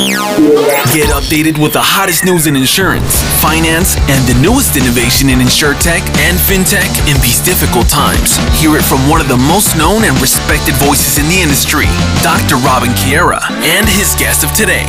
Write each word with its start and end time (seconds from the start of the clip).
Get 0.00 1.12
updated 1.12 1.60
with 1.60 1.74
the 1.74 1.84
hottest 1.84 2.24
news 2.24 2.46
in 2.46 2.56
insurance, 2.56 3.20
finance, 3.36 4.00
and 4.08 4.24
the 4.24 4.32
newest 4.40 4.72
innovation 4.80 5.28
in 5.28 5.44
insurtech 5.44 6.00
and 6.24 6.40
fintech 6.40 6.88
in 7.04 7.20
these 7.20 7.36
difficult 7.44 7.88
times. 7.92 8.40
Hear 8.56 8.80
it 8.80 8.82
from 8.82 9.04
one 9.12 9.20
of 9.20 9.28
the 9.28 9.36
most 9.36 9.76
known 9.76 10.08
and 10.08 10.16
respected 10.16 10.72
voices 10.80 11.20
in 11.20 11.28
the 11.28 11.36
industry, 11.36 11.84
Dr. 12.24 12.56
Robin 12.64 12.88
Kiera, 12.96 13.44
and 13.76 13.84
his 13.84 14.16
guest 14.16 14.40
of 14.40 14.50
today. 14.56 14.88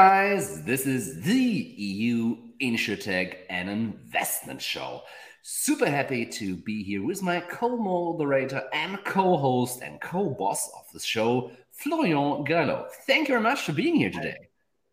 Guys, 0.00 0.64
this 0.64 0.84
is 0.84 1.22
the 1.22 1.32
EU 1.78 2.36
Insurtech 2.60 3.46
and 3.48 3.70
Investment 3.70 4.60
Show. 4.60 5.02
Super 5.44 5.88
happy 5.88 6.26
to 6.26 6.56
be 6.56 6.82
here 6.82 7.04
with 7.04 7.22
my 7.22 7.40
co 7.40 7.76
moderator 7.76 8.62
and 8.72 9.02
co 9.04 9.36
host 9.36 9.82
and 9.82 10.00
co 10.00 10.30
boss 10.30 10.68
of 10.68 10.92
the 10.92 11.00
show, 11.00 11.50
Florian 11.82 12.44
Graillot. 12.44 12.90
Thank 13.06 13.28
you 13.28 13.34
very 13.34 13.42
much 13.42 13.62
for 13.62 13.72
being 13.72 13.96
here 13.96 14.10
today. 14.10 14.36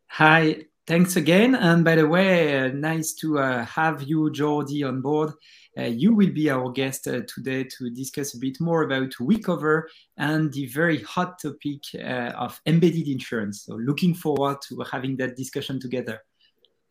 Hi, 0.08 0.66
thanks 0.88 1.16
again. 1.18 1.54
And 1.54 1.86
by 1.86 1.96
the 1.96 2.08
way, 2.08 2.58
uh, 2.58 2.68
nice 2.70 3.14
to 3.22 3.38
uh, 3.38 3.66
have 3.66 4.02
you, 4.02 4.32
Jordi, 4.32 4.88
on 4.88 5.02
board. 5.02 5.34
Uh, 5.78 5.84
you 5.84 6.16
will 6.16 6.32
be 6.32 6.50
our 6.50 6.72
guest 6.72 7.08
uh, 7.08 7.22
today 7.28 7.64
to 7.64 7.92
discuss 7.92 8.34
a 8.34 8.40
bit 8.40 8.60
more 8.60 8.84
about 8.84 9.12
Weecover 9.20 9.84
and 10.18 10.52
the 10.52 10.66
very 10.66 11.02
hot 11.04 11.40
topic 11.40 11.84
uh, 11.96 12.34
of 12.36 12.60
embedded 12.66 13.08
insurance. 13.08 13.66
So, 13.66 13.76
looking 13.76 14.16
forward 14.16 14.58
to 14.70 14.84
having 14.92 15.16
that 15.18 15.38
discussion 15.38 15.80
together. 15.80 16.20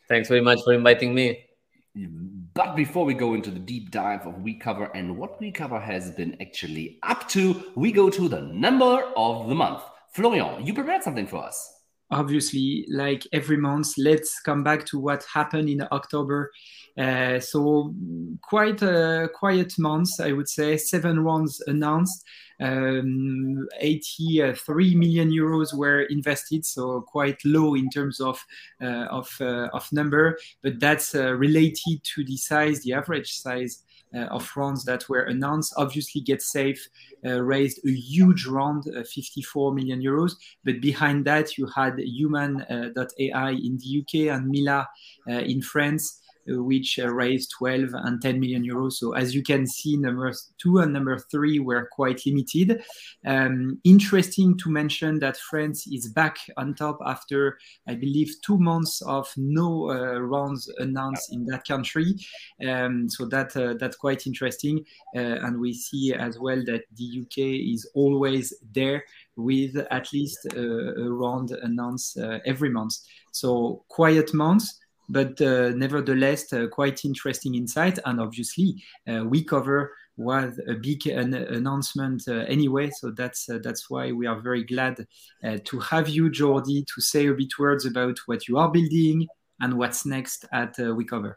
Thanks 0.08 0.28
very 0.28 0.40
much 0.40 0.60
for 0.64 0.74
inviting 0.74 1.12
me. 1.12 1.44
But 2.54 2.76
before 2.76 3.04
we 3.04 3.14
go 3.14 3.34
into 3.34 3.50
the 3.50 3.58
deep 3.58 3.90
dive 3.90 4.26
of 4.26 4.34
Weecover 4.34 4.90
and 4.94 5.16
what 5.16 5.40
Weecover 5.40 5.82
has 5.82 6.12
been 6.12 6.36
actually 6.40 6.98
up 7.02 7.28
to, 7.30 7.72
we 7.74 7.90
go 7.90 8.08
to 8.08 8.28
the 8.28 8.42
number 8.42 9.02
of 9.16 9.48
the 9.48 9.54
month. 9.54 9.82
Florian, 10.18 10.66
you 10.66 10.74
prepared 10.74 11.04
something 11.04 11.28
for 11.28 11.44
us. 11.44 11.74
Obviously, 12.10 12.84
like 12.90 13.24
every 13.32 13.56
month, 13.56 13.96
let's 13.96 14.40
come 14.40 14.64
back 14.64 14.84
to 14.86 14.98
what 14.98 15.24
happened 15.32 15.68
in 15.68 15.86
October. 15.92 16.50
Uh, 16.96 17.38
so, 17.38 17.94
quite 18.42 18.82
a 18.82 19.30
quiet 19.32 19.78
month, 19.78 20.20
I 20.20 20.32
would 20.32 20.48
say. 20.48 20.76
Seven 20.76 21.20
rounds 21.20 21.62
announced. 21.68 22.24
Um, 22.60 23.68
83 23.78 24.96
million 24.96 25.30
euros 25.30 25.72
were 25.72 26.02
invested, 26.02 26.66
so 26.66 27.02
quite 27.02 27.38
low 27.44 27.76
in 27.76 27.88
terms 27.88 28.20
of 28.20 28.44
uh, 28.82 29.06
of, 29.10 29.30
uh, 29.40 29.68
of 29.72 29.86
number, 29.92 30.36
but 30.64 30.80
that's 30.80 31.14
uh, 31.14 31.34
related 31.34 32.02
to 32.02 32.24
the 32.24 32.36
size, 32.36 32.82
the 32.82 32.94
average 32.94 33.34
size 33.34 33.84
of 34.14 34.50
rounds 34.56 34.84
that 34.84 35.08
were 35.08 35.22
announced. 35.22 35.74
Obviously, 35.76 36.22
GetSafe 36.22 36.80
uh, 37.24 37.42
raised 37.42 37.80
a 37.86 37.90
huge 37.90 38.46
round, 38.46 38.84
uh, 38.96 39.02
54 39.02 39.74
million 39.74 40.00
euros. 40.00 40.32
But 40.64 40.80
behind 40.80 41.24
that, 41.26 41.58
you 41.58 41.66
had 41.66 41.98
Humn.ai 41.98 43.50
in 43.50 43.78
the 43.78 44.00
UK 44.00 44.34
and 44.34 44.48
Mila 44.48 44.88
in 45.26 45.62
France 45.62 46.22
which 46.48 46.98
uh, 46.98 47.08
raised 47.08 47.50
12 47.58 47.90
and 47.94 48.20
10 48.20 48.40
million 48.40 48.64
euros. 48.64 48.94
So 48.94 49.12
as 49.12 49.34
you 49.34 49.42
can 49.42 49.66
see, 49.66 49.96
number 49.96 50.32
two 50.58 50.78
and 50.78 50.92
number 50.92 51.18
three 51.30 51.58
were 51.58 51.88
quite 51.92 52.24
limited. 52.26 52.82
Um, 53.26 53.80
interesting 53.84 54.56
to 54.58 54.70
mention 54.70 55.18
that 55.20 55.36
France 55.36 55.86
is 55.86 56.08
back 56.08 56.38
on 56.56 56.74
top 56.74 56.98
after, 57.04 57.58
I 57.86 57.94
believe, 57.94 58.34
two 58.44 58.58
months 58.58 59.02
of 59.02 59.28
no 59.36 59.90
uh, 59.90 60.18
rounds 60.20 60.68
announced 60.78 61.32
in 61.32 61.44
that 61.46 61.66
country. 61.66 62.14
Um, 62.66 63.08
so 63.08 63.26
that 63.26 63.56
uh, 63.56 63.74
that's 63.78 63.96
quite 63.96 64.26
interesting. 64.26 64.84
Uh, 65.14 65.38
and 65.44 65.60
we 65.60 65.74
see 65.74 66.14
as 66.14 66.38
well 66.38 66.62
that 66.66 66.84
the 66.96 67.22
UK 67.22 67.38
is 67.72 67.90
always 67.94 68.54
there 68.72 69.04
with 69.36 69.76
at 69.90 70.12
least 70.12 70.46
uh, 70.56 70.60
a 70.60 71.10
round 71.10 71.52
announced 71.62 72.18
uh, 72.18 72.38
every 72.44 72.70
month. 72.70 72.94
So 73.32 73.84
quiet 73.88 74.34
months 74.34 74.78
but 75.08 75.40
uh, 75.40 75.70
nevertheless 75.70 76.52
uh, 76.52 76.66
quite 76.68 77.04
interesting 77.04 77.54
insight. 77.54 77.98
And 78.04 78.20
obviously, 78.20 78.82
uh, 79.06 79.24
Weecover 79.24 79.88
was 80.16 80.60
a 80.68 80.74
big 80.74 81.06
an 81.06 81.32
announcement 81.34 82.26
uh, 82.28 82.44
anyway, 82.48 82.90
so 82.90 83.10
that's 83.10 83.48
uh, 83.48 83.58
that's 83.62 83.88
why 83.88 84.12
we 84.12 84.26
are 84.26 84.40
very 84.40 84.64
glad 84.64 85.06
uh, 85.44 85.58
to 85.64 85.78
have 85.78 86.08
you, 86.08 86.28
Jordi, 86.28 86.84
to 86.94 87.00
say 87.00 87.26
a 87.28 87.34
bit 87.34 87.58
words 87.58 87.86
about 87.86 88.18
what 88.26 88.48
you 88.48 88.58
are 88.58 88.70
building 88.70 89.26
and 89.60 89.74
what's 89.74 90.04
next 90.04 90.44
at 90.52 90.76
Weecover. 90.76 91.34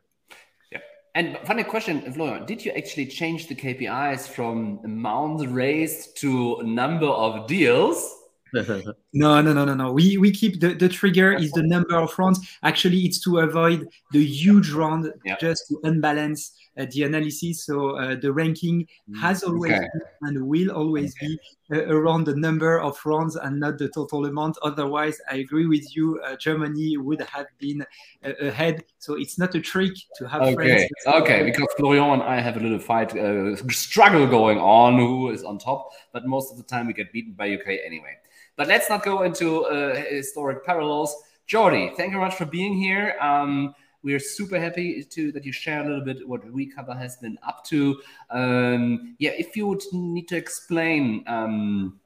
Yeah. 0.72 0.80
And 1.16 1.38
funny 1.46 1.64
question, 1.64 2.12
Florian, 2.14 2.46
did 2.46 2.64
you 2.64 2.72
actually 2.72 3.08
change 3.08 3.48
the 3.48 3.56
KPIs 3.56 4.28
from 4.28 4.80
amount 4.84 5.48
raised 5.50 6.18
to 6.18 6.62
number 6.64 7.08
of 7.08 7.48
deals? 7.48 8.21
no, 9.14 9.42
no, 9.42 9.54
no, 9.54 9.66
no, 9.66 9.74
no. 9.74 9.92
We 9.92 10.18
we 10.18 10.32
keep 10.32 10.60
the, 10.60 10.74
the 10.74 10.90
trigger 10.90 11.34
is 11.34 11.52
the 11.52 11.64
number 11.64 11.96
of 11.96 12.18
rounds. 12.18 12.40
Actually, 12.64 13.00
it's 13.00 13.20
to 13.22 13.40
avoid 13.40 13.88
the 14.12 14.24
huge 14.24 14.72
round, 14.72 15.12
yeah. 15.26 15.38
just 15.40 15.68
to 15.70 15.80
unbalance 15.84 16.54
uh, 16.78 16.86
the 16.92 17.04
analysis. 17.04 17.66
So 17.66 17.98
uh, 17.98 18.16
the 18.16 18.32
ranking 18.32 18.88
mm, 19.10 19.20
has 19.20 19.44
always 19.44 19.74
okay. 19.74 19.88
and 20.22 20.48
will 20.48 20.72
always 20.72 21.14
okay. 21.16 21.28
be 21.28 21.40
uh, 21.74 21.86
around 21.88 22.26
the 22.26 22.36
number 22.36 22.80
of 22.80 23.00
rounds 23.06 23.36
and 23.36 23.60
not 23.60 23.78
the 23.78 23.90
total 23.90 24.26
amount. 24.26 24.58
Otherwise, 24.64 25.20
I 25.30 25.38
agree 25.38 25.66
with 25.66 25.96
you. 25.96 26.20
Uh, 26.22 26.36
Germany 26.36 26.98
would 26.98 27.22
have 27.22 27.48
been 27.58 27.86
uh, 28.26 28.34
ahead. 28.42 28.84
So 29.00 29.16
it's 29.16 29.38
not 29.38 29.56
a 29.56 29.62
trick 29.62 29.94
to 30.18 30.28
have 30.28 30.42
okay. 30.42 30.56
friends. 30.56 30.92
Okay, 31.08 31.44
because 31.44 31.68
Florian 31.78 32.12
and 32.12 32.24
I 32.24 32.40
have 32.40 32.58
a 32.58 32.60
little 32.60 32.80
fight 32.80 33.16
uh, 33.16 33.56
struggle 33.70 34.28
going 34.28 34.60
on. 34.60 34.98
Who 34.98 35.30
is 35.32 35.44
on 35.44 35.58
top? 35.58 35.92
But 36.14 36.26
most 36.26 36.52
of 36.52 36.58
the 36.58 36.64
time, 36.64 36.88
we 36.88 36.94
get 36.94 37.12
beaten 37.12 37.34
by 37.34 37.54
UK 37.54 37.68
anyway. 37.86 38.18
But 38.62 38.68
let's 38.68 38.90
not 38.90 39.04
go 39.04 39.24
into 39.24 39.66
uh, 39.66 39.96
historic 39.96 40.64
parallels. 40.64 41.16
Jordi, 41.50 41.98
thank 41.98 42.12
you 42.12 42.20
very 42.20 42.30
much 42.30 42.36
for 42.36 42.46
being 42.46 42.76
here. 42.76 43.16
Um, 43.20 43.74
we 44.04 44.14
are 44.14 44.20
super 44.20 44.60
happy 44.60 45.04
to 45.04 45.32
that 45.32 45.44
you 45.44 45.52
share 45.52 45.82
a 45.82 45.84
little 45.84 46.06
bit 46.06 46.28
what 46.28 46.46
Weecover 46.46 46.96
has 46.96 47.18
been 47.18 47.40
up 47.42 47.66
to. 47.70 48.00
Um, 48.30 49.16
yeah, 49.18 49.32
if 49.32 49.58
you 49.58 49.66
would 49.66 49.82
need 49.92 50.28
to 50.28 50.38
explain 50.38 51.24
um, 51.26 52.00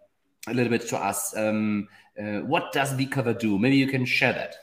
a 0.48 0.54
little 0.54 0.70
bit 0.70 0.88
to 0.88 0.98
us, 0.98 1.36
um, 1.36 1.90
uh, 2.18 2.40
what 2.48 2.72
does 2.72 2.94
Weecover 2.94 3.38
do? 3.38 3.60
Maybe 3.60 3.76
you 3.76 3.88
can 3.88 4.06
share 4.06 4.32
that. 4.32 4.56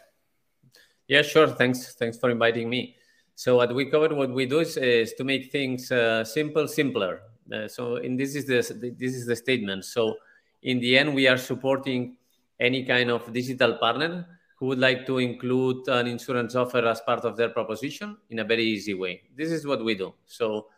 Yeah, 1.08 1.20
sure. 1.20 1.46
Thanks. 1.46 1.92
Thanks 1.96 2.16
for 2.16 2.30
inviting 2.30 2.70
me. 2.70 2.96
So 3.34 3.60
at 3.60 3.68
Weecover, 3.68 4.16
what 4.16 4.30
we 4.30 4.46
do 4.46 4.60
is, 4.60 4.78
is 4.78 5.12
to 5.18 5.24
make 5.24 5.52
things 5.52 5.92
uh, 5.92 6.24
simple, 6.24 6.66
simpler. 6.68 7.20
Uh, 7.52 7.68
so, 7.68 7.96
in 7.96 8.16
this 8.16 8.34
is 8.34 8.46
the 8.46 8.94
this 8.98 9.14
is 9.14 9.26
the 9.26 9.36
statement. 9.36 9.84
So 9.84 10.16
in 10.62 10.80
the 10.80 10.98
end, 10.98 11.14
we 11.14 11.26
are 11.28 11.36
supporting 11.36 12.16
any 12.60 12.84
kind 12.84 13.10
of 13.10 13.32
digital 13.32 13.74
partner 13.74 14.26
who 14.56 14.66
would 14.66 14.78
like 14.78 15.04
to 15.06 15.18
include 15.18 15.88
an 15.88 16.06
insurance 16.06 16.54
offer 16.54 16.86
as 16.86 17.00
part 17.00 17.24
of 17.24 17.36
their 17.36 17.48
proposition 17.48 18.16
in 18.30 18.38
a 18.38 18.44
very 18.44 18.62
easy 18.62 18.94
way. 18.94 19.22
This 19.36 19.50
is 19.50 19.66
what 19.66 19.84
we 19.84 19.96
do. 19.96 20.14
So 20.24 20.68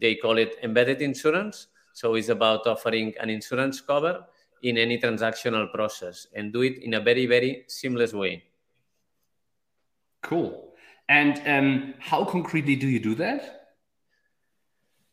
they 0.00 0.14
call 0.14 0.38
it 0.38 0.56
embedded 0.62 1.02
insurance. 1.02 1.66
So 1.92 2.14
it's 2.14 2.28
about 2.28 2.66
offering 2.66 3.14
an 3.20 3.30
insurance 3.30 3.80
cover 3.80 4.24
in 4.62 4.78
any 4.78 4.98
transactional 4.98 5.72
process 5.72 6.28
and 6.34 6.52
do 6.52 6.62
it 6.62 6.78
in 6.78 6.94
a 6.94 7.00
very, 7.00 7.26
very 7.26 7.64
seamless 7.66 8.12
way. 8.12 8.44
Cool. 10.22 10.72
And 11.08 11.42
um, 11.46 11.94
how 11.98 12.24
concretely 12.24 12.76
do 12.76 12.86
you 12.86 13.00
do 13.00 13.16
that? 13.16 13.61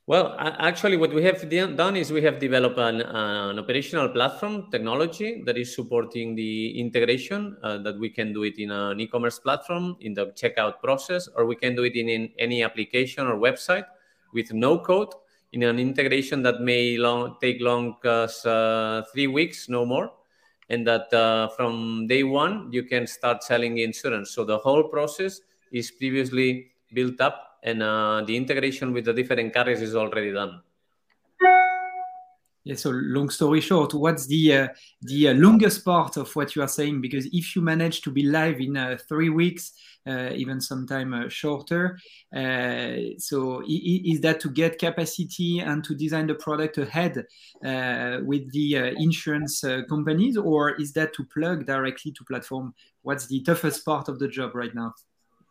Well, 0.10 0.34
actually, 0.40 0.98
what 0.98 1.14
we 1.14 1.22
have 1.26 1.48
done 1.78 1.96
is 1.96 2.12
we 2.12 2.24
have 2.24 2.40
developed 2.40 2.80
an, 2.80 3.02
an 3.02 3.60
operational 3.60 4.10
platform 4.10 4.72
technology 4.72 5.44
that 5.46 5.56
is 5.56 5.76
supporting 5.76 6.34
the 6.34 6.80
integration 6.80 7.56
uh, 7.62 7.78
that 7.84 8.00
we 8.00 8.10
can 8.10 8.34
do 8.34 8.42
it 8.42 8.58
in 8.58 8.72
an 8.72 9.00
e-commerce 9.00 9.38
platform 9.38 9.98
in 10.00 10.16
the 10.16 10.32
checkout 10.32 10.80
process, 10.82 11.30
or 11.36 11.46
we 11.46 11.56
can 11.56 11.76
do 11.76 11.84
it 11.84 11.96
in, 11.96 12.10
in 12.10 12.32
any 12.40 12.64
application 12.64 13.28
or 13.28 13.36
website 13.36 13.86
with 14.34 14.52
no 14.52 14.80
code 14.80 15.14
in 15.52 15.62
an 15.62 15.78
integration 15.78 16.42
that 16.42 16.60
may 16.60 16.98
long, 16.98 17.36
take 17.40 17.62
long 17.62 17.96
as 18.04 18.44
uh, 18.48 19.04
three 19.14 19.28
weeks, 19.28 19.70
no 19.70 19.86
more, 19.86 20.12
and 20.70 20.88
that 20.88 21.14
uh, 21.14 21.50
from 21.50 22.08
day 22.08 22.24
one 22.24 22.74
you 22.74 22.82
can 22.82 23.06
start 23.06 23.44
selling 23.44 23.78
insurance. 23.78 24.32
So 24.32 24.44
the 24.44 24.58
whole 24.58 24.86
process 24.86 25.42
is 25.72 25.92
previously 25.92 26.72
built 26.96 27.22
up 27.22 27.49
and 27.64 27.84
uh, 27.84 28.24
the 28.26 28.36
integration 28.36 28.94
with 28.94 29.06
the 29.06 29.14
different 29.14 29.54
carriers 29.54 29.82
is 29.82 29.96
already 29.96 30.32
done. 30.32 30.62
Yeah, 32.66 32.76
so 32.76 32.90
long 32.92 33.30
story 33.30 33.62
short, 33.62 33.94
what's 33.94 34.28
the 34.28 34.54
uh, 34.54 34.68
the 35.02 35.30
uh, 35.30 35.34
longest 35.34 35.84
part 35.86 36.18
of 36.18 36.36
what 36.36 36.56
you 36.56 36.62
are 36.62 36.68
saying? 36.68 37.00
Because 37.00 37.26
if 37.32 37.56
you 37.56 37.62
manage 37.62 38.02
to 38.02 38.12
be 38.12 38.24
live 38.24 38.60
in 38.60 38.76
uh, 38.76 38.98
three 39.08 39.30
weeks, 39.30 39.72
uh, 40.06 40.32
even 40.36 40.60
sometime 40.60 41.14
uh, 41.14 41.30
shorter, 41.30 41.98
uh, 42.36 43.18
so 43.18 43.64
is 43.66 44.20
that 44.22 44.40
to 44.42 44.50
get 44.50 44.78
capacity 44.78 45.60
and 45.60 45.84
to 45.86 45.96
design 45.96 46.28
the 46.28 46.36
product 46.36 46.78
ahead 46.78 47.26
with 48.26 48.52
the 48.52 48.76
insurance 48.98 49.62
companies, 49.88 50.36
or 50.38 50.76
is 50.82 50.92
that 50.94 51.14
to 51.14 51.24
plug 51.24 51.66
directly 51.66 52.12
to 52.12 52.26
platform? 52.26 52.74
What's 53.04 53.26
the 53.26 53.42
toughest 53.42 53.86
part 53.86 54.10
of 54.10 54.20
the 54.20 54.28
job 54.28 54.54
right 54.54 54.76
now? 54.76 54.94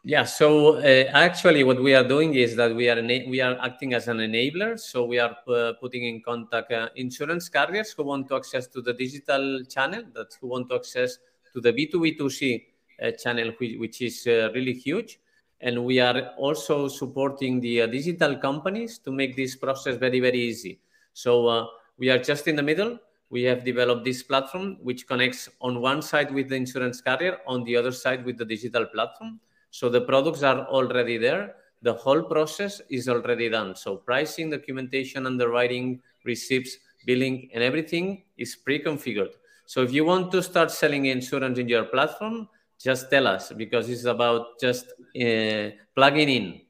Yeah. 0.04 0.24
So 0.24 0.76
uh, 0.76 1.10
actually, 1.12 1.64
what 1.64 1.82
we 1.82 1.94
are 1.94 2.06
doing 2.06 2.34
is 2.34 2.54
that 2.56 2.74
we 2.74 2.88
are 2.88 3.02
we 3.02 3.40
are 3.40 3.58
acting 3.60 3.94
as 3.94 4.06
an 4.06 4.18
enabler. 4.18 4.78
So 4.78 5.04
we 5.04 5.18
are 5.18 5.36
uh, 5.48 5.72
putting 5.80 6.04
in 6.04 6.22
contact 6.22 6.72
uh, 6.72 6.88
insurance 6.94 7.48
carriers 7.48 7.92
who 7.92 8.04
want 8.04 8.28
to 8.28 8.36
access 8.36 8.68
to 8.68 8.80
the 8.80 8.92
digital 8.92 9.64
channel, 9.64 10.04
that 10.14 10.28
who 10.40 10.48
want 10.48 10.68
to 10.70 10.76
access 10.76 11.18
to 11.52 11.60
the 11.60 11.72
B2B2C 11.72 12.64
uh, 13.02 13.10
channel, 13.12 13.52
which, 13.58 13.78
which 13.78 14.00
is 14.00 14.24
uh, 14.28 14.50
really 14.54 14.72
huge. 14.72 15.18
And 15.60 15.84
we 15.84 15.98
are 15.98 16.30
also 16.36 16.86
supporting 16.86 17.60
the 17.60 17.88
digital 17.88 18.36
companies 18.36 18.98
to 19.00 19.10
make 19.10 19.34
this 19.34 19.56
process 19.56 19.96
very, 19.96 20.20
very 20.20 20.40
easy. 20.40 20.78
So 21.12 21.68
we 21.98 22.10
are 22.10 22.18
just 22.18 22.46
in 22.46 22.54
the 22.54 22.62
middle. 22.62 22.96
We 23.30 23.42
have 23.42 23.64
developed 23.64 24.04
this 24.04 24.22
platform, 24.22 24.76
which 24.80 25.08
connects 25.08 25.48
on 25.60 25.80
one 25.80 26.00
side 26.00 26.32
with 26.32 26.48
the 26.48 26.54
insurance 26.54 27.00
carrier, 27.00 27.38
on 27.44 27.64
the 27.64 27.76
other 27.76 27.90
side 27.90 28.24
with 28.24 28.38
the 28.38 28.44
digital 28.44 28.86
platform 28.86 29.40
so 29.70 29.88
the 29.88 30.00
products 30.00 30.42
are 30.42 30.66
already 30.66 31.18
there. 31.18 31.54
The 31.82 31.94
whole 31.94 32.22
process 32.22 32.80
is 32.90 33.08
already 33.08 33.48
done. 33.48 33.76
So 33.76 33.96
pricing, 33.96 34.50
documentation, 34.50 35.26
underwriting, 35.26 36.00
receipts, 36.24 36.76
billing, 37.06 37.50
and 37.54 37.62
everything 37.62 38.24
is 38.36 38.56
pre-configured. 38.56 39.32
So 39.66 39.82
if 39.82 39.92
you 39.92 40.04
want 40.04 40.32
to 40.32 40.42
start 40.42 40.70
selling 40.70 41.06
insurance 41.06 41.58
in 41.58 41.68
your 41.68 41.84
platform, 41.84 42.48
just 42.80 43.10
tell 43.10 43.26
us 43.26 43.52
because 43.52 43.88
it's 43.88 44.04
about 44.04 44.58
just 44.60 44.86
uh, 45.20 45.70
plugging 45.94 46.28
in. 46.28 46.60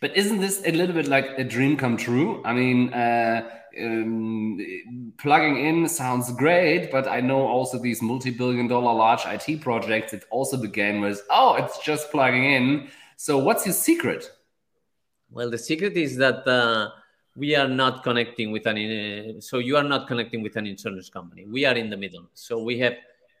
But 0.00 0.16
isn't 0.16 0.40
this 0.40 0.62
a 0.64 0.72
little 0.72 0.94
bit 0.94 1.06
like 1.06 1.38
a 1.38 1.44
dream 1.44 1.76
come 1.76 1.96
true? 1.96 2.42
I 2.44 2.52
mean, 2.52 2.92
uh, 2.92 3.48
um, 3.80 5.12
plugging 5.18 5.64
in 5.64 5.88
sounds 5.88 6.32
great, 6.32 6.90
but 6.90 7.06
I 7.06 7.20
know 7.20 7.46
also 7.46 7.78
these 7.78 8.02
multi-billion 8.02 8.68
dollar 8.68 8.92
large 8.92 9.22
IT 9.26 9.60
projects 9.60 10.12
that 10.12 10.24
also 10.30 10.56
began 10.56 11.00
with, 11.00 11.22
oh, 11.30 11.54
it's 11.54 11.78
just 11.78 12.10
plugging 12.10 12.44
in. 12.44 12.88
So 13.16 13.38
what's 13.38 13.66
your 13.66 13.74
secret? 13.74 14.30
Well, 15.30 15.50
the 15.50 15.58
secret 15.58 15.96
is 15.96 16.16
that 16.16 16.46
uh, 16.46 16.90
we 17.36 17.54
are 17.54 17.68
not 17.68 18.02
connecting 18.02 18.50
with 18.50 18.66
an, 18.66 18.76
uh, 18.76 19.40
so 19.40 19.58
you 19.58 19.76
are 19.76 19.84
not 19.84 20.08
connecting 20.08 20.42
with 20.42 20.56
an 20.56 20.66
insurance 20.66 21.10
company. 21.10 21.46
We 21.46 21.64
are 21.64 21.74
in 21.74 21.90
the 21.90 21.96
middle. 21.96 22.28
So 22.34 22.62
we 22.62 22.78
have 22.80 22.94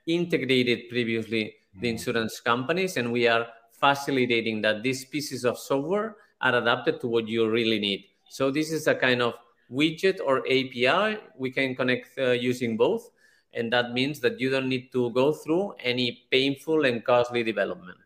integrated 0.06 0.88
previously 0.88 1.54
the 1.74 1.78
mm-hmm. 1.78 1.86
insurance 1.86 2.40
companies 2.40 2.96
and 2.96 3.12
we 3.12 3.28
are 3.28 3.46
facilitating 3.72 4.62
that 4.62 4.82
these 4.82 5.04
pieces 5.04 5.44
of 5.44 5.58
software 5.58 6.16
are 6.40 6.54
adapted 6.56 7.00
to 7.00 7.08
what 7.08 7.28
you 7.28 7.48
really 7.48 7.78
need. 7.78 8.04
So 8.28 8.50
this 8.50 8.72
is 8.72 8.86
a 8.86 8.94
kind 8.94 9.22
of 9.22 9.34
widget 9.70 10.18
or 10.24 10.40
API, 10.46 11.18
we 11.36 11.50
can 11.50 11.74
connect 11.74 12.18
uh, 12.18 12.30
using 12.30 12.76
both. 12.76 13.10
And 13.54 13.72
that 13.72 13.92
means 13.92 14.20
that 14.20 14.40
you 14.40 14.50
don't 14.50 14.68
need 14.68 14.92
to 14.92 15.10
go 15.10 15.32
through 15.32 15.74
any 15.80 16.26
painful 16.30 16.84
and 16.84 17.04
costly 17.04 17.42
development. 17.42 17.98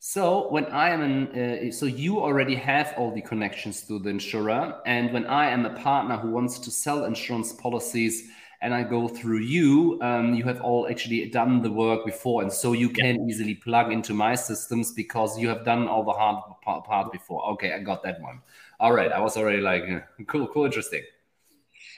So 0.00 0.48
when 0.50 0.66
I 0.66 0.90
am 0.90 1.02
in, 1.02 1.68
uh, 1.68 1.72
so 1.72 1.86
you 1.86 2.20
already 2.20 2.54
have 2.54 2.94
all 2.96 3.12
the 3.12 3.20
connections 3.20 3.82
to 3.88 3.98
the 3.98 4.10
insurer, 4.10 4.80
and 4.86 5.12
when 5.12 5.26
I 5.26 5.50
am 5.50 5.66
a 5.66 5.74
partner 5.74 6.16
who 6.16 6.30
wants 6.30 6.60
to 6.60 6.70
sell 6.70 7.04
insurance 7.04 7.52
policies, 7.52 8.30
and 8.60 8.74
I 8.74 8.82
go 8.84 9.06
through 9.06 9.40
you, 9.40 9.98
um, 10.00 10.34
you 10.34 10.44
have 10.44 10.60
all 10.60 10.88
actually 10.88 11.28
done 11.30 11.62
the 11.62 11.70
work 11.70 12.04
before, 12.04 12.42
and 12.42 12.52
so 12.52 12.72
you 12.72 12.90
can 12.90 13.16
yeah. 13.16 13.26
easily 13.28 13.54
plug 13.54 13.92
into 13.92 14.14
my 14.14 14.34
systems 14.36 14.92
because 14.92 15.38
you 15.38 15.48
have 15.48 15.64
done 15.64 15.88
all 15.88 16.04
the 16.04 16.12
hard 16.12 16.84
part 16.84 17.12
before. 17.12 17.44
Okay, 17.50 17.72
I 17.72 17.80
got 17.80 18.02
that 18.04 18.20
one 18.20 18.40
all 18.80 18.92
right, 18.92 19.12
I 19.12 19.20
was 19.20 19.36
already 19.36 19.60
like, 19.60 19.84
cool, 20.26 20.46
cool, 20.48 20.64
interesting. 20.64 21.02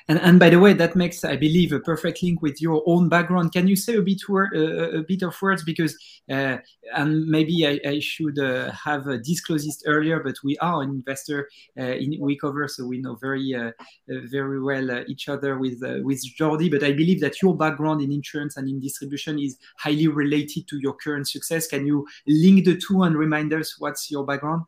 And, 0.09 0.19
and 0.21 0.41
by 0.41 0.51
the 0.51 0.59
way, 0.59 0.73
that 0.73 0.97
makes, 0.97 1.25
I 1.25 1.37
believe, 1.37 1.73
a 1.73 1.79
perfect 1.79 2.23
link 2.23 2.43
with 2.43 2.61
your 2.61 2.83
own 2.87 3.09
background. 3.09 3.53
Can 3.53 3.69
you 3.69 3.77
say 3.77 3.97
a 3.97 4.03
bit, 4.03 4.21
wor- 4.29 4.51
uh, 4.55 4.99
a 4.99 5.03
bit 5.03 5.23
of 5.23 5.41
words? 5.41 5.63
Because, 5.63 5.97
uh, 6.29 6.57
and 6.97 7.27
maybe 7.27 7.67
I, 7.67 7.79
I 7.87 8.01
should 8.01 8.39
uh, 8.39 8.73
have 8.73 9.07
uh, 9.07 9.19
disclosed 9.19 9.69
this 9.69 9.83
earlier, 9.87 10.21
but 10.21 10.37
we 10.43 10.57
are 10.59 10.83
an 10.83 10.91
investor 10.91 11.49
uh, 11.79 11.83
in 11.83 12.19
Weecover, 12.21 12.69
so 12.69 12.87
we 12.87 12.99
know 12.99 13.17
very, 13.17 13.55
uh, 13.55 13.73
very 14.09 14.61
well 14.61 15.05
each 15.07 15.29
other 15.29 15.59
with 15.59 15.81
with 16.03 16.25
Jordi. 16.37 16.71
But 16.71 16.83
I 16.83 16.93
believe 16.93 17.21
that 17.21 17.41
your 17.43 17.57
background 17.57 18.03
in 18.03 18.11
insurance 18.11 18.57
and 18.57 18.69
in 18.69 18.81
distribution 18.81 19.39
is 19.39 19.59
highly 19.79 20.09
related 20.09 20.67
to 20.69 20.79
your 20.79 20.95
current 20.95 21.29
success. 21.29 21.67
Can 21.67 21.87
you 21.87 22.07
link 22.27 22.65
the 22.65 22.77
two 22.77 23.03
and 23.03 23.17
remind 23.17 23.53
us 23.53 23.77
what's 23.79 24.11
your 24.11 24.25
background? 24.25 24.65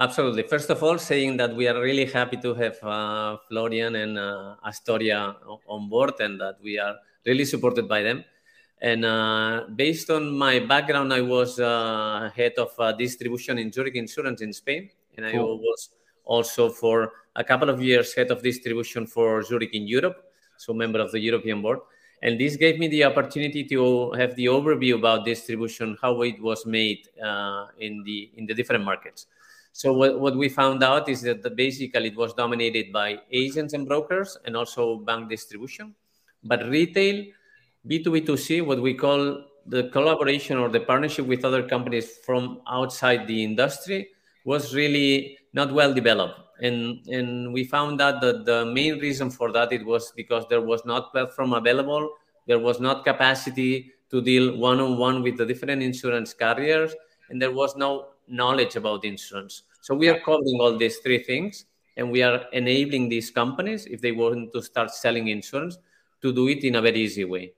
Absolutely. 0.00 0.44
First 0.44 0.70
of 0.70 0.80
all, 0.82 0.96
saying 0.96 1.38
that 1.38 1.56
we 1.56 1.66
are 1.66 1.80
really 1.80 2.06
happy 2.06 2.36
to 2.36 2.54
have 2.54 2.82
uh, 2.84 3.36
Florian 3.48 3.96
and 3.96 4.16
uh, 4.16 4.54
Astorya 4.64 5.34
on 5.66 5.88
board 5.88 6.14
and 6.20 6.40
that 6.40 6.58
we 6.62 6.78
are 6.78 6.94
really 7.26 7.44
supported 7.44 7.88
by 7.88 8.02
them. 8.02 8.24
And 8.80 9.04
uh, 9.04 9.64
based 9.74 10.08
on 10.08 10.30
my 10.30 10.60
background, 10.60 11.12
I 11.12 11.20
was 11.20 11.58
uh, 11.58 12.30
head 12.32 12.52
of 12.58 12.70
uh, 12.78 12.92
distribution 12.92 13.58
in 13.58 13.72
Zurich 13.72 13.96
Insurance 13.96 14.40
in 14.40 14.52
Spain. 14.52 14.88
And 15.16 15.26
I 15.26 15.32
cool. 15.32 15.58
was 15.58 15.90
also 16.24 16.70
for 16.70 17.12
a 17.34 17.42
couple 17.42 17.68
of 17.68 17.82
years 17.82 18.14
head 18.14 18.30
of 18.30 18.40
distribution 18.40 19.04
for 19.04 19.42
Zurich 19.42 19.74
in 19.74 19.88
Europe, 19.88 20.30
so 20.58 20.72
member 20.72 21.00
of 21.00 21.10
the 21.10 21.18
European 21.18 21.60
board. 21.60 21.80
And 22.22 22.38
this 22.38 22.54
gave 22.54 22.78
me 22.78 22.86
the 22.86 23.02
opportunity 23.04 23.64
to 23.64 24.12
have 24.12 24.36
the 24.36 24.46
overview 24.46 24.94
about 24.94 25.24
distribution, 25.24 25.96
how 26.00 26.22
it 26.22 26.40
was 26.40 26.66
made 26.66 27.08
uh, 27.20 27.66
in 27.78 28.04
the 28.04 28.30
in 28.36 28.46
the 28.46 28.54
different 28.54 28.84
markets. 28.84 29.26
So 29.78 29.92
what, 29.92 30.18
what 30.18 30.36
we 30.36 30.48
found 30.48 30.82
out 30.82 31.08
is 31.08 31.22
that 31.22 31.54
basically 31.54 32.08
it 32.08 32.16
was 32.16 32.34
dominated 32.34 32.92
by 32.92 33.20
agents 33.30 33.74
and 33.74 33.86
brokers 33.86 34.36
and 34.44 34.56
also 34.56 34.96
bank 34.96 35.30
distribution. 35.30 35.94
But 36.42 36.68
retail, 36.68 37.26
B2B2C, 37.88 38.66
what 38.66 38.82
we 38.82 38.94
call 38.94 39.44
the 39.66 39.84
collaboration 39.90 40.58
or 40.58 40.68
the 40.68 40.80
partnership 40.80 41.26
with 41.26 41.44
other 41.44 41.62
companies 41.62 42.16
from 42.26 42.60
outside 42.68 43.28
the 43.28 43.44
industry 43.44 44.08
was 44.44 44.74
really 44.74 45.38
not 45.52 45.72
well 45.72 45.94
developed. 45.94 46.40
And, 46.60 47.06
and 47.06 47.52
we 47.52 47.62
found 47.62 48.00
out 48.00 48.20
that 48.20 48.46
the 48.46 48.66
main 48.66 48.98
reason 48.98 49.30
for 49.30 49.52
that 49.52 49.72
it 49.72 49.86
was 49.86 50.10
because 50.16 50.44
there 50.48 50.60
was 50.60 50.84
not 50.86 51.12
platform 51.12 51.52
available, 51.52 52.14
there 52.48 52.58
was 52.58 52.80
not 52.80 53.04
capacity 53.04 53.92
to 54.10 54.20
deal 54.20 54.56
one-on-one 54.56 55.22
with 55.22 55.36
the 55.36 55.46
different 55.46 55.84
insurance 55.84 56.34
carriers, 56.34 56.96
and 57.30 57.40
there 57.40 57.52
was 57.52 57.76
no 57.76 58.08
knowledge 58.26 58.74
about 58.74 59.04
insurance. 59.04 59.62
So 59.80 59.94
we 59.94 60.08
are 60.08 60.20
covering 60.20 60.58
all 60.60 60.76
these 60.76 60.98
three 60.98 61.22
things 61.22 61.66
and 61.96 62.10
we 62.10 62.22
are 62.22 62.44
enabling 62.52 63.08
these 63.08 63.30
companies, 63.30 63.86
if 63.86 64.00
they 64.00 64.12
want 64.12 64.52
to 64.52 64.62
start 64.62 64.90
selling 64.90 65.28
insurance, 65.28 65.78
to 66.22 66.32
do 66.32 66.48
it 66.48 66.64
in 66.64 66.76
a 66.76 66.82
very 66.82 67.00
easy 67.00 67.24
way. 67.24 67.52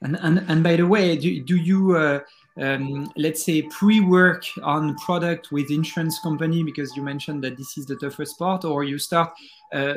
And, 0.00 0.16
and, 0.20 0.44
and 0.48 0.62
by 0.62 0.76
the 0.76 0.86
way, 0.86 1.16
do, 1.16 1.42
do 1.42 1.56
you, 1.56 1.96
uh, 1.96 2.20
um, 2.60 3.10
let's 3.16 3.44
say, 3.44 3.62
pre-work 3.62 4.44
on 4.62 4.96
product 4.96 5.52
with 5.52 5.70
insurance 5.70 6.18
company 6.18 6.62
because 6.62 6.96
you 6.96 7.02
mentioned 7.02 7.44
that 7.44 7.56
this 7.56 7.78
is 7.78 7.86
the 7.86 7.96
toughest 7.96 8.38
part, 8.38 8.64
or 8.64 8.84
you 8.84 8.98
start 8.98 9.32
uh, 9.72 9.94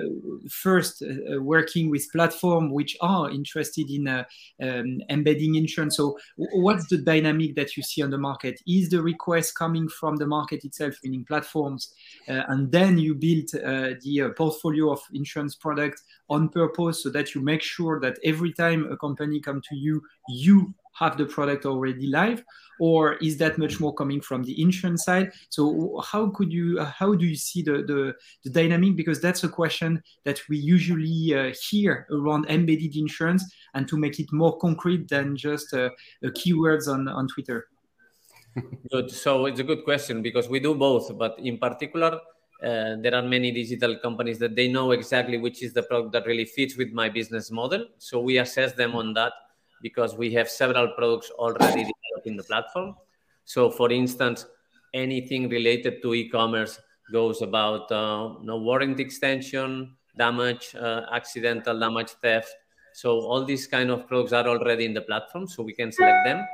first 0.50 1.02
uh, 1.02 1.42
working 1.42 1.90
with 1.90 2.12
platform 2.12 2.72
which 2.72 2.98
are 3.00 3.30
interested 3.30 3.90
in 3.90 4.08
uh, 4.08 4.24
um, 4.62 5.02
embedding 5.10 5.56
insurance. 5.56 5.98
So, 5.98 6.18
what's 6.36 6.88
the 6.88 6.98
dynamic 6.98 7.56
that 7.56 7.76
you 7.78 7.84
see 7.84 8.04
on 8.04 8.10
the 8.10 8.18
market? 8.18 8.62
Is 8.68 8.90
the 8.90 9.02
request 9.02 9.56
coming 9.56 9.88
from 9.88 10.18
the 10.18 10.28
market 10.28 10.66
itself, 10.66 10.96
meaning 11.04 11.26
platforms, 11.26 11.94
and 12.28 12.72
then 12.72 12.98
you 12.98 13.16
build 13.16 13.50
the 13.52 14.34
portfolio 14.38 14.92
of 14.92 15.02
insurance 15.14 15.56
product 15.56 16.02
on 16.30 16.50
purpose 16.50 17.04
so 17.04 17.10
that 17.10 17.34
you 17.34 17.42
make 17.42 17.62
sure 17.62 18.00
that 18.00 18.18
every 18.24 18.54
time 18.54 18.92
a 18.92 18.98
company 18.98 19.40
come 19.40 19.62
to 19.70 19.76
you, 19.76 20.02
you 20.30 20.74
have 20.94 21.18
the 21.18 21.26
product 21.26 21.66
already 21.66 22.08
live 22.08 22.44
or 22.80 23.14
is 23.18 23.38
that 23.38 23.60
much 23.60 23.80
more 23.80 23.94
coming 23.94 24.20
from 24.20 24.44
the 24.44 24.60
insurance 24.60 25.06
side? 25.06 25.32
So 25.50 26.02
how 26.04 26.30
could 26.30 26.52
you 26.52 26.82
how 26.82 27.14
do 27.14 27.26
you 27.26 27.36
see 27.36 27.62
the, 27.62 27.84
the, 27.84 28.16
the 28.44 28.50
dynamic? 28.50 28.96
Because 28.96 29.22
that's 29.22 29.44
a 29.44 29.50
question 29.50 30.02
that 30.24 30.42
we 30.50 30.58
usually 30.58 31.36
uh, 31.36 31.54
hear 31.70 32.08
around 32.10 32.48
embedded 32.50 32.96
insurance 32.96 33.44
and 33.76 33.88
to 33.88 33.98
make 33.98 34.20
it 34.20 34.34
more 34.34 34.58
concrete 34.58 35.08
than 35.08 35.38
just 35.38 35.74
uh, 35.74 35.90
keywords 36.24 36.88
on 36.88 37.08
on 37.08 37.28
twitter. 37.28 37.68
Good. 38.92 39.12
So 39.12 39.46
it's 39.46 39.60
a 39.60 39.64
good 39.64 39.86
question 39.86 40.22
because 40.22 40.50
we 40.50 40.60
do 40.60 40.74
both 40.74 41.18
but 41.18 41.38
in 41.40 41.58
particular 41.58 42.20
uh, 42.64 42.96
there 43.04 43.16
are 43.16 43.22
many 43.22 43.52
digital 43.52 43.96
companies 43.98 44.40
that 44.40 44.56
they 44.56 44.68
know 44.68 44.92
exactly 44.92 45.38
which 45.38 45.64
is 45.64 45.72
the 45.74 45.84
product 45.84 46.12
that 46.14 46.26
really 46.26 46.46
fits 46.46 46.76
with 46.78 46.92
my 46.92 47.10
business 47.10 47.50
model. 47.52 47.86
So 47.98 48.20
we 48.20 48.40
assess 48.40 48.74
them 48.74 48.96
on 48.96 49.14
that 49.14 49.34
because 49.82 50.16
we 50.16 50.32
have 50.34 50.50
several 50.50 50.90
products 50.90 51.32
already 51.32 51.84
developed 51.84 52.26
in 52.26 52.36
the 52.36 52.44
platform. 52.44 52.96
So, 53.46 53.70
for 53.70 53.92
instance, 53.92 54.46
anything 54.94 55.50
related 55.50 56.02
to 56.02 56.14
e-commerce 56.14 56.80
goes 57.12 57.42
about 57.42 57.92
uh, 57.92 58.36
no 58.42 58.58
warranty 58.58 59.04
extension, 59.04 59.96
damage, 60.18 60.76
uh, 60.76 61.02
accidental 61.12 61.80
damage, 61.80 62.12
theft. 62.22 62.54
So 62.94 63.20
all 63.22 63.46
these 63.46 63.68
kind 63.68 63.90
of 63.90 64.08
products 64.08 64.34
are 64.34 64.48
already 64.48 64.86
in 64.86 64.94
the 64.94 65.02
platform, 65.02 65.48
so 65.48 65.64
we 65.64 65.74
can 65.74 65.92
select 65.92 66.26
them. 66.26 66.46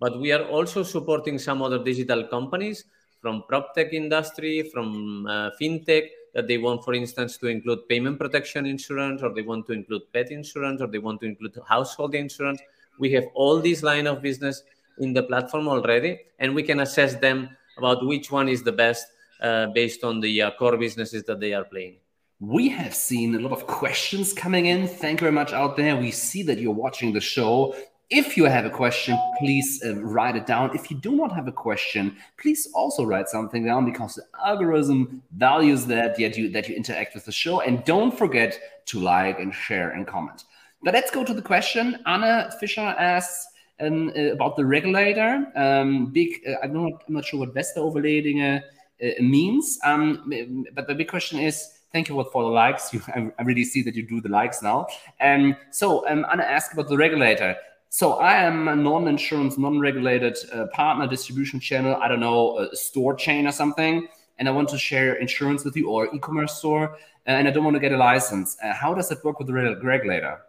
But 0.00 0.18
we 0.20 0.32
are 0.32 0.44
also 0.44 0.82
supporting 0.82 1.38
some 1.38 1.62
other 1.62 1.82
digital 1.82 2.26
companies 2.26 2.84
from 3.20 3.44
prop 3.48 3.74
tech 3.74 3.92
industry, 3.92 4.68
from 4.72 5.26
uh, 5.26 5.50
fintech 5.60 6.08
that 6.34 6.48
they 6.48 6.58
want, 6.58 6.84
for 6.84 6.94
instance, 6.94 7.36
to 7.38 7.46
include 7.48 7.88
payment 7.88 8.18
protection 8.18 8.66
insurance, 8.66 9.22
or 9.22 9.32
they 9.34 9.42
want 9.42 9.66
to 9.66 9.72
include 9.72 10.02
pet 10.12 10.30
insurance, 10.30 10.80
or 10.80 10.86
they 10.86 10.98
want 10.98 11.20
to 11.20 11.26
include 11.26 11.58
household 11.66 12.14
insurance. 12.14 12.60
We 12.98 13.12
have 13.12 13.24
all 13.34 13.60
these 13.60 13.82
line 13.82 14.06
of 14.06 14.22
business 14.22 14.62
in 14.98 15.12
the 15.12 15.22
platform 15.22 15.68
already, 15.68 16.20
and 16.38 16.54
we 16.54 16.62
can 16.62 16.80
assess 16.80 17.16
them 17.16 17.56
about 17.78 18.06
which 18.06 18.30
one 18.30 18.48
is 18.48 18.62
the 18.62 18.72
best 18.72 19.06
uh, 19.40 19.66
based 19.66 20.04
on 20.04 20.20
the 20.20 20.42
uh, 20.42 20.50
core 20.52 20.76
businesses 20.76 21.24
that 21.24 21.40
they 21.40 21.52
are 21.52 21.64
playing. 21.64 21.96
We 22.40 22.68
have 22.70 22.94
seen 22.94 23.34
a 23.34 23.38
lot 23.38 23.52
of 23.52 23.66
questions 23.66 24.32
coming 24.32 24.66
in. 24.66 24.88
Thank 24.88 25.20
you 25.20 25.26
very 25.26 25.32
much 25.32 25.52
out 25.52 25.76
there. 25.76 25.96
We 25.96 26.10
see 26.10 26.42
that 26.44 26.58
you're 26.58 26.72
watching 26.72 27.12
the 27.12 27.20
show. 27.20 27.74
If 28.14 28.36
you 28.36 28.44
have 28.44 28.66
a 28.66 28.70
question, 28.70 29.18
please 29.38 29.82
uh, 29.82 29.94
write 29.96 30.36
it 30.36 30.44
down. 30.44 30.76
If 30.76 30.90
you 30.90 30.98
do 30.98 31.12
not 31.12 31.32
have 31.32 31.48
a 31.48 31.52
question, 31.52 32.14
please 32.36 32.68
also 32.74 33.04
write 33.04 33.30
something 33.30 33.64
down 33.64 33.86
because 33.86 34.16
the 34.16 34.24
algorithm 34.44 35.22
values 35.34 35.86
that 35.86 36.18
that 36.18 36.36
you 36.36 36.50
that 36.50 36.68
you 36.68 36.76
interact 36.76 37.14
with 37.14 37.24
the 37.24 37.32
show. 37.32 37.62
And 37.62 37.82
don't 37.86 38.16
forget 38.16 38.60
to 38.90 39.00
like 39.00 39.40
and 39.40 39.54
share 39.54 39.92
and 39.92 40.06
comment. 40.06 40.44
But 40.82 40.92
let's 40.92 41.10
go 41.10 41.24
to 41.24 41.32
the 41.32 41.40
question. 41.40 42.00
Anna 42.04 42.52
Fischer 42.60 42.82
asks 42.82 43.46
um, 43.80 44.12
uh, 44.14 44.32
about 44.32 44.56
the 44.56 44.66
regulator. 44.66 45.46
Um, 45.56 46.12
big. 46.12 46.42
Uh, 46.46 46.56
I'm 46.62 46.74
not. 46.74 47.04
I'm 47.08 47.14
not 47.14 47.24
sure 47.24 47.40
what 47.40 47.54
Westeroverledingen 47.54 48.60
uh, 48.60 49.22
means. 49.22 49.78
Um, 49.84 50.34
but 50.74 50.86
the 50.86 50.94
big 50.94 51.08
question 51.08 51.38
is. 51.38 51.78
Thank 51.92 52.08
you 52.08 52.14
for 52.32 52.42
the 52.42 52.48
likes. 52.48 52.94
You, 52.94 53.02
I, 53.38 53.42
really 53.42 53.64
see 53.64 53.82
that 53.82 53.94
you 53.94 54.02
do 54.02 54.22
the 54.22 54.30
likes 54.30 54.62
now. 54.62 54.86
Um, 55.20 55.54
so 55.70 56.08
um, 56.08 56.24
Anna 56.32 56.42
asked 56.42 56.72
about 56.72 56.88
the 56.88 56.96
regulator. 56.96 57.54
So 57.94 58.14
I 58.14 58.36
am 58.36 58.68
a 58.68 58.74
non-insurance, 58.74 59.58
non-regulated 59.58 60.38
uh, 60.50 60.64
partner 60.68 61.06
distribution 61.06 61.60
channel. 61.60 61.94
I 61.96 62.08
don't 62.08 62.20
know, 62.20 62.56
a 62.56 62.74
store 62.74 63.14
chain 63.14 63.46
or 63.46 63.52
something, 63.52 64.08
and 64.38 64.48
I 64.48 64.50
want 64.50 64.70
to 64.70 64.78
share 64.78 65.16
insurance 65.16 65.62
with 65.62 65.76
you 65.76 65.90
or 65.90 66.06
e-commerce 66.14 66.56
store, 66.56 66.96
and 67.26 67.46
I 67.46 67.50
don't 67.50 67.64
want 67.64 67.76
to 67.76 67.80
get 67.80 67.92
a 67.92 67.98
license. 67.98 68.56
Uh, 68.64 68.72
how 68.72 68.94
does 68.94 69.10
it 69.10 69.22
work 69.22 69.38
with 69.38 69.48
the 69.48 69.76
regulator? 69.82 70.40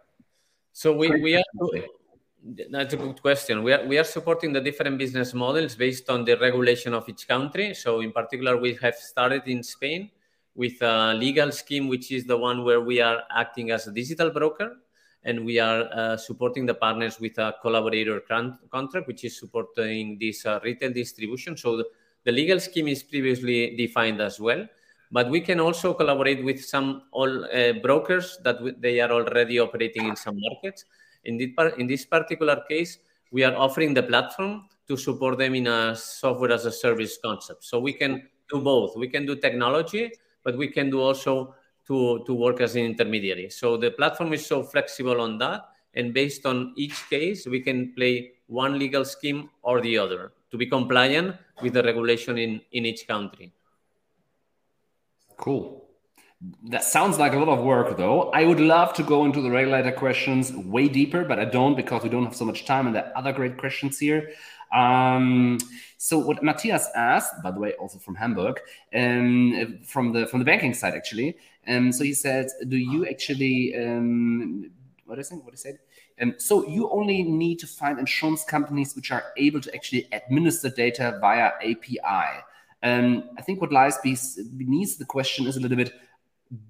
So 0.72 0.96
we, 0.96 1.10
we 1.20 1.36
are 1.36 1.44
that's 2.70 2.94
a 2.94 2.96
good 2.96 3.20
question. 3.20 3.62
We 3.62 3.74
are, 3.74 3.84
we 3.86 3.98
are 3.98 4.04
supporting 4.04 4.54
the 4.54 4.62
different 4.62 4.96
business 4.96 5.34
models 5.34 5.76
based 5.76 6.08
on 6.08 6.24
the 6.24 6.38
regulation 6.38 6.94
of 6.94 7.06
each 7.10 7.28
country. 7.28 7.74
So, 7.74 8.00
in 8.00 8.10
particular, 8.10 8.56
we 8.56 8.72
have 8.80 8.94
started 8.94 9.42
in 9.46 9.62
Spain 9.62 10.10
with 10.54 10.80
a 10.80 11.12
legal 11.12 11.52
scheme, 11.52 11.88
which 11.88 12.10
is 12.10 12.24
the 12.24 12.38
one 12.38 12.64
where 12.64 12.80
we 12.80 13.02
are 13.02 13.22
acting 13.30 13.70
as 13.70 13.86
a 13.86 13.92
digital 13.92 14.30
broker. 14.30 14.76
And 15.24 15.44
we 15.44 15.58
are 15.58 15.88
uh, 15.92 16.16
supporting 16.16 16.66
the 16.66 16.74
partners 16.74 17.18
with 17.18 17.38
a 17.38 17.54
collaborator 17.62 18.20
contract, 18.70 19.06
which 19.06 19.24
is 19.24 19.38
supporting 19.38 20.18
this 20.18 20.44
uh, 20.44 20.60
retail 20.62 20.92
distribution. 20.92 21.56
So, 21.56 21.78
the, 21.78 21.86
the 22.24 22.32
legal 22.32 22.60
scheme 22.60 22.88
is 22.88 23.02
previously 23.02 23.76
defined 23.76 24.20
as 24.20 24.40
well 24.40 24.66
but 25.12 25.30
we 25.30 25.40
can 25.40 25.60
also 25.60 25.94
collaborate 25.94 26.42
with 26.42 26.64
some 26.64 27.02
all 27.12 27.44
uh, 27.44 27.74
brokers 27.74 28.38
that 28.42 28.54
w- 28.54 28.74
they 28.80 28.98
are 28.98 29.12
already 29.12 29.60
operating 29.60 30.08
in 30.08 30.16
some 30.16 30.34
markets 30.40 30.86
in 31.24 31.54
par- 31.54 31.74
in 31.78 31.86
this 31.86 32.04
particular 32.04 32.62
case, 32.68 32.98
we 33.30 33.44
are 33.44 33.54
offering 33.56 33.94
the 33.94 34.02
platform 34.02 34.68
to 34.88 34.96
support 34.96 35.38
them 35.38 35.54
in 35.54 35.66
a 35.66 35.96
software 35.96 36.52
as 36.52 36.66
a 36.66 36.72
service 36.72 37.18
concept. 37.22 37.64
So 37.64 37.80
we 37.80 37.92
can 37.92 38.28
do 38.50 38.60
both. 38.60 38.96
We 38.96 39.08
can 39.08 39.26
do 39.26 39.36
technology, 39.36 40.12
but 40.44 40.56
we 40.56 40.68
can 40.68 40.90
do 40.90 41.00
also 41.00 41.54
to, 41.86 42.22
to 42.26 42.34
work 42.34 42.60
as 42.60 42.76
an 42.76 42.82
intermediary. 42.82 43.50
So 43.50 43.76
the 43.76 43.90
platform 43.90 44.32
is 44.32 44.46
so 44.46 44.62
flexible 44.62 45.20
on 45.20 45.38
that. 45.38 45.68
And 45.94 46.12
based 46.12 46.44
on 46.46 46.72
each 46.76 47.08
case, 47.08 47.46
we 47.46 47.60
can 47.60 47.92
play 47.94 48.32
one 48.46 48.78
legal 48.78 49.04
scheme 49.04 49.50
or 49.62 49.80
the 49.80 49.98
other 49.98 50.32
to 50.50 50.56
be 50.56 50.66
compliant 50.66 51.36
with 51.62 51.74
the 51.74 51.82
regulation 51.82 52.38
in, 52.38 52.60
in 52.72 52.86
each 52.86 53.06
country. 53.06 53.52
Cool. 55.36 55.84
That 56.64 56.84
sounds 56.84 57.18
like 57.18 57.32
a 57.32 57.38
lot 57.38 57.48
of 57.48 57.64
work, 57.64 57.96
though. 57.96 58.30
I 58.30 58.44
would 58.44 58.60
love 58.60 58.92
to 58.94 59.02
go 59.02 59.24
into 59.24 59.40
the 59.40 59.50
regulator 59.50 59.92
questions 59.92 60.52
way 60.52 60.88
deeper, 60.88 61.24
but 61.24 61.38
I 61.38 61.44
don't 61.44 61.74
because 61.74 62.02
we 62.02 62.10
don't 62.10 62.24
have 62.24 62.36
so 62.36 62.44
much 62.44 62.66
time 62.66 62.86
and 62.86 62.94
there 62.94 63.06
are 63.06 63.18
other 63.18 63.32
great 63.32 63.56
questions 63.56 63.98
here. 63.98 64.30
Um, 64.74 65.58
so 65.96 66.18
what 66.18 66.42
Matthias 66.42 66.88
asked, 66.94 67.42
by 67.42 67.50
the 67.50 67.60
way, 67.60 67.72
also 67.74 67.98
from 67.98 68.16
Hamburg, 68.16 68.60
um, 68.94 69.78
from 69.84 70.12
the 70.12 70.26
from 70.26 70.40
the 70.40 70.44
banking 70.44 70.74
side 70.74 70.94
actually. 70.94 71.36
Um, 71.68 71.92
so 71.92 72.04
he 72.04 72.14
said, 72.14 72.48
"Do 72.68 72.76
you 72.76 73.06
actually 73.06 73.74
um, 73.76 74.70
what 75.06 75.18
is 75.18 75.30
it? 75.30 75.36
What 75.36 75.52
he 75.52 75.56
said? 75.56 75.78
Um, 76.20 76.34
so 76.38 76.66
you 76.66 76.88
only 76.90 77.22
need 77.22 77.58
to 77.60 77.66
find 77.66 77.98
insurance 77.98 78.44
companies 78.44 78.94
which 78.94 79.10
are 79.10 79.24
able 79.36 79.60
to 79.60 79.74
actually 79.74 80.08
administer 80.12 80.70
data 80.70 81.18
via 81.20 81.52
API." 81.62 82.42
Um, 82.82 83.30
I 83.38 83.42
think 83.42 83.60
what 83.60 83.72
lies 83.72 83.96
beneath 83.98 84.98
the 84.98 85.06
question 85.06 85.46
is 85.46 85.56
a 85.56 85.60
little 85.60 85.76
bit 85.76 85.94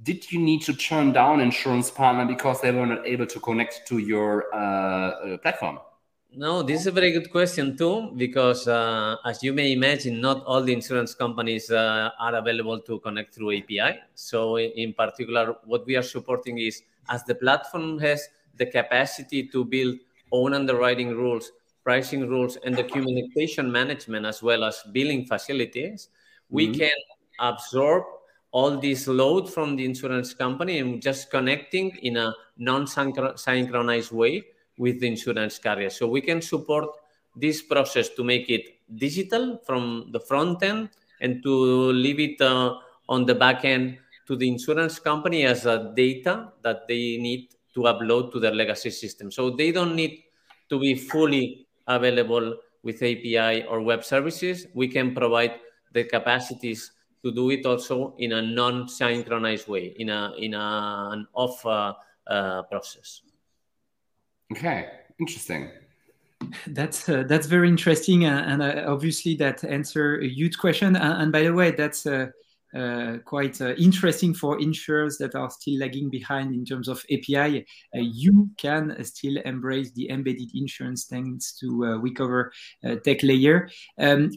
did 0.03 0.31
you 0.31 0.39
need 0.39 0.63
to 0.63 0.75
turn 0.75 1.13
down 1.13 1.41
insurance 1.41 1.91
partner 1.91 2.25
because 2.25 2.61
they 2.61 2.71
were 2.71 2.87
not 2.87 3.07
able 3.07 3.27
to 3.27 3.41
connect 3.41 3.87
to 3.89 3.99
your 3.99 4.47
uh, 4.55 4.59
uh, 4.59 5.39
platform? 5.39 5.79
No, 6.37 6.62
this 6.64 6.81
is 6.81 6.87
a 6.88 6.91
very 6.91 7.12
good 7.12 7.31
question 7.31 7.76
too, 7.76 8.11
because 8.17 8.67
uh, 8.67 9.17
as 9.25 9.43
you 9.45 9.53
may 9.53 9.73
imagine, 9.73 10.21
not 10.21 10.45
all 10.47 10.62
the 10.62 10.73
insurance 10.73 11.14
companies 11.14 11.71
uh, 11.71 12.11
are 12.19 12.35
available 12.35 12.81
to 12.81 12.99
connect 13.00 13.35
through 13.35 13.59
API. 13.59 14.00
So, 14.17 14.59
in 14.59 14.95
particular, 14.95 15.55
what 15.64 15.87
we 15.87 15.95
are 15.97 16.03
supporting 16.03 16.59
is 16.59 16.83
as 17.09 17.23
the 17.23 17.37
platform 17.37 18.00
has 18.00 18.29
the 18.57 18.67
capacity 18.67 19.47
to 19.49 19.64
build 19.64 19.97
own 20.33 20.55
underwriting 20.55 21.11
rules, 21.11 21.53
pricing 21.85 22.29
rules, 22.29 22.57
and 22.64 22.75
the 22.75 22.85
communication 22.85 23.71
management 23.71 24.26
as 24.26 24.43
well 24.43 24.64
as 24.64 24.83
billing 24.91 25.26
facilities, 25.26 26.09
we 26.50 26.67
mm-hmm. 26.67 26.81
can 26.81 26.99
absorb 27.38 28.03
all 28.50 28.76
this 28.81 29.07
load 29.07 29.53
from 29.53 29.76
the 29.76 29.85
insurance 29.85 30.35
company 30.35 30.79
and 30.79 31.00
just 31.00 31.31
connecting 31.31 31.91
in 32.03 32.17
a 32.17 32.35
non-synchronized 32.57 34.11
way 34.11 34.45
with 34.78 35.00
the 35.00 35.07
insurance 35.07 35.59
carrier. 35.59 35.90
So 35.90 36.07
we 36.07 36.21
can 36.21 36.43
support 36.43 36.88
this 37.37 37.62
process 37.62 38.09
to 38.11 38.25
make 38.25 38.49
it 38.50 38.78
digital 38.97 39.59
from 39.66 40.11
the 40.12 40.21
front 40.21 40.62
end 40.62 40.90
and 41.21 41.43
to 41.43 41.93
leave 41.93 42.21
it 42.21 42.40
uh, 42.40 42.76
on 43.09 43.26
the 43.26 43.35
back 43.35 43.64
end 43.64 43.99
to 44.26 44.37
the 44.37 44.49
insurance 44.49 44.99
company 44.99 45.45
as 45.45 45.66
a 45.66 45.93
data 45.95 46.52
that 46.62 46.88
they 46.88 47.19
need 47.19 47.49
to 47.75 47.81
upload 47.81 48.33
to 48.33 48.40
their 48.40 48.54
legacy 48.54 48.90
system. 48.90 49.31
So 49.31 49.50
they 49.50 49.73
don't 49.73 49.95
need 49.95 50.25
to 50.71 50.78
be 50.78 50.95
fully 50.95 51.66
available 51.87 52.57
with 52.83 52.97
API 53.02 53.64
or 53.64 53.81
web 53.81 54.04
services. 54.04 54.66
We 54.75 54.88
can 54.88 55.14
provide 55.14 55.61
the 55.93 56.04
capacities 56.04 56.93
to 57.23 57.33
do 57.33 57.50
it 57.50 57.64
also 57.66 58.14
in 58.19 58.33
a 58.33 58.43
non-synchronized 58.43 59.69
way, 59.69 59.95
in 59.99 60.11
a 60.11 60.33
in 60.38 60.54
a, 60.54 61.09
an 61.12 61.26
off 61.33 61.64
uh, 61.64 61.95
uh, 62.26 62.62
process. 62.64 63.23
Okay, 64.56 64.87
interesting. 65.18 65.68
That's 66.68 67.08
uh, 67.08 67.25
that's 67.26 67.49
very 67.49 67.68
interesting, 67.68 68.26
uh, 68.26 68.44
and 68.46 68.62
uh, 68.62 68.84
obviously 68.87 69.34
that 69.37 69.64
answer 69.64 70.20
a 70.20 70.28
huge 70.28 70.58
question. 70.58 70.94
and 70.94 71.32
by 71.32 71.42
the 71.42 71.52
way, 71.52 71.73
that's 71.73 72.06
uh, 72.06 72.26
uh, 72.75 73.18
quite 73.25 73.61
uh, 73.61 73.73
interesting 73.75 74.34
for 74.34 74.61
insurers 74.61 75.16
that 75.18 75.37
are 75.37 75.49
still 75.49 75.78
lagging 75.78 76.11
behind 76.11 76.52
in 76.54 76.64
terms 76.64 76.88
of 76.88 77.04
API. 77.08 77.64
Uh, 77.94 78.00
you 78.00 78.50
can 78.56 78.96
still 79.04 79.37
embrace 79.44 79.92
the 79.92 80.11
embedded 80.11 80.50
insurance 80.54 81.04
thanks 81.04 81.56
to 81.56 82.00
Weecover 82.02 82.50
tech 83.04 83.23
layer. 83.23 83.68
Um, 83.99 84.32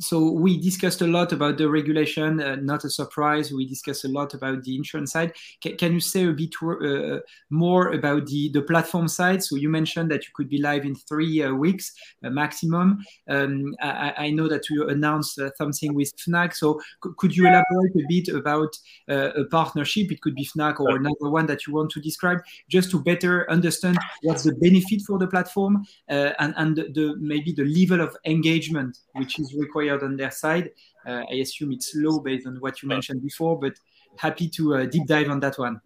so 0.00 0.30
we 0.30 0.58
discussed 0.58 1.02
a 1.02 1.06
lot 1.06 1.32
about 1.32 1.58
the 1.58 1.68
regulation, 1.68 2.40
uh, 2.40 2.56
not 2.56 2.84
a 2.84 2.90
surprise. 2.90 3.52
We 3.52 3.66
discussed 3.66 4.04
a 4.04 4.08
lot 4.08 4.32
about 4.34 4.64
the 4.64 4.74
insurance 4.74 5.12
side. 5.12 5.32
C 5.62 5.74
can 5.74 5.92
you 5.92 6.00
say 6.00 6.26
a 6.26 6.32
bit 6.32 6.54
uh, 6.62 7.20
more 7.50 7.92
about 7.92 8.26
the, 8.26 8.50
the 8.52 8.62
platform 8.62 9.06
side? 9.08 9.42
So 9.44 9.56
you 9.56 9.68
mentioned 9.68 10.10
that 10.10 10.24
you 10.24 10.30
could 10.34 10.48
be 10.48 10.58
live 10.58 10.84
in 10.84 10.94
three 10.94 11.42
uh, 11.42 11.52
weeks 11.52 11.92
maximum. 12.22 13.04
Um, 13.28 13.74
I, 13.80 14.14
I, 14.16 14.30
know 14.30 14.48
that 14.48 14.68
you 14.70 14.88
announced 14.88 15.38
something 15.56 15.94
with 15.94 16.12
Fnac. 16.16 16.54
So 16.54 16.80
could 17.00 17.36
you 17.36 17.46
elaborate 17.46 17.94
a 17.96 18.06
bit 18.08 18.28
about 18.28 18.74
uh, 19.10 19.32
a 19.34 19.44
partnership? 19.44 20.10
It 20.10 20.22
could 20.22 20.34
be 20.34 20.46
Fnac 20.46 20.80
or 20.80 20.96
another 20.96 21.28
one 21.28 21.46
that 21.46 21.66
you 21.66 21.74
want 21.74 21.90
to 21.90 22.00
describe, 22.00 22.38
just 22.68 22.90
to 22.92 23.02
better 23.02 23.50
understand 23.50 23.98
what's 24.22 24.44
the 24.44 24.54
benefit 24.54 25.02
for 25.02 25.18
the 25.18 25.26
platform 25.26 25.84
uh, 26.08 26.32
and, 26.38 26.54
and 26.56 26.76
the, 26.76 26.84
the, 26.94 27.14
maybe 27.18 27.52
the 27.52 27.64
level 27.64 28.00
of 28.00 28.16
engagement 28.24 28.98
which 29.14 29.38
is 29.38 29.54
required 29.54 29.81
on 29.90 30.16
their 30.16 30.30
side. 30.30 30.70
Uh, 31.06 31.22
I 31.30 31.34
assume 31.34 31.72
it's 31.72 31.92
low 31.94 32.20
based 32.20 32.46
on 32.46 32.56
what 32.56 32.82
you 32.82 32.88
mentioned 32.88 33.22
before, 33.22 33.58
but 33.58 33.74
happy 34.16 34.48
to 34.50 34.76
uh, 34.76 34.86
deep 34.86 35.06
dive 35.06 35.30
on 35.30 35.40
that 35.40 35.58
one. 35.58 35.80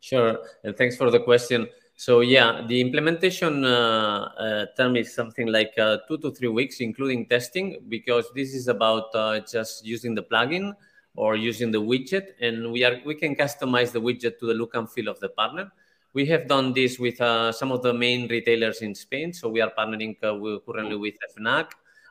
Sure, 0.00 0.38
and 0.64 0.76
thanks 0.76 0.96
for 0.96 1.10
the 1.10 1.20
question. 1.20 1.68
So 1.96 2.20
yeah, 2.20 2.62
the 2.68 2.80
implementation 2.80 3.64
uh, 3.64 4.30
uh, 4.38 4.66
term 4.76 4.96
is 4.96 5.12
something 5.12 5.48
like 5.48 5.72
uh, 5.78 5.98
two 6.06 6.18
to 6.18 6.30
three 6.30 6.48
weeks, 6.48 6.80
including 6.80 7.26
testing, 7.26 7.80
because 7.88 8.26
this 8.36 8.54
is 8.54 8.68
about 8.68 9.12
uh, 9.14 9.40
just 9.40 9.84
using 9.84 10.14
the 10.14 10.22
plugin 10.22 10.74
or 11.16 11.34
using 11.34 11.72
the 11.72 11.82
widget, 11.82 12.34
and 12.40 12.70
we 12.70 12.84
are 12.84 13.00
we 13.04 13.16
can 13.16 13.34
customize 13.34 13.90
the 13.90 14.00
widget 14.00 14.38
to 14.38 14.46
the 14.46 14.54
look 14.54 14.76
and 14.76 14.88
feel 14.88 15.08
of 15.08 15.18
the 15.18 15.28
partner. 15.30 15.72
We 16.14 16.24
have 16.26 16.46
done 16.46 16.72
this 16.72 16.98
with 16.98 17.20
uh, 17.20 17.50
some 17.50 17.72
of 17.72 17.82
the 17.82 17.92
main 17.92 18.28
retailers 18.28 18.80
in 18.80 18.94
Spain. 18.94 19.32
So 19.32 19.48
we 19.48 19.60
are 19.60 19.72
partnering 19.76 20.16
uh, 20.22 20.60
currently 20.64 20.96
with 20.96 21.14
FNAC. 21.36 21.66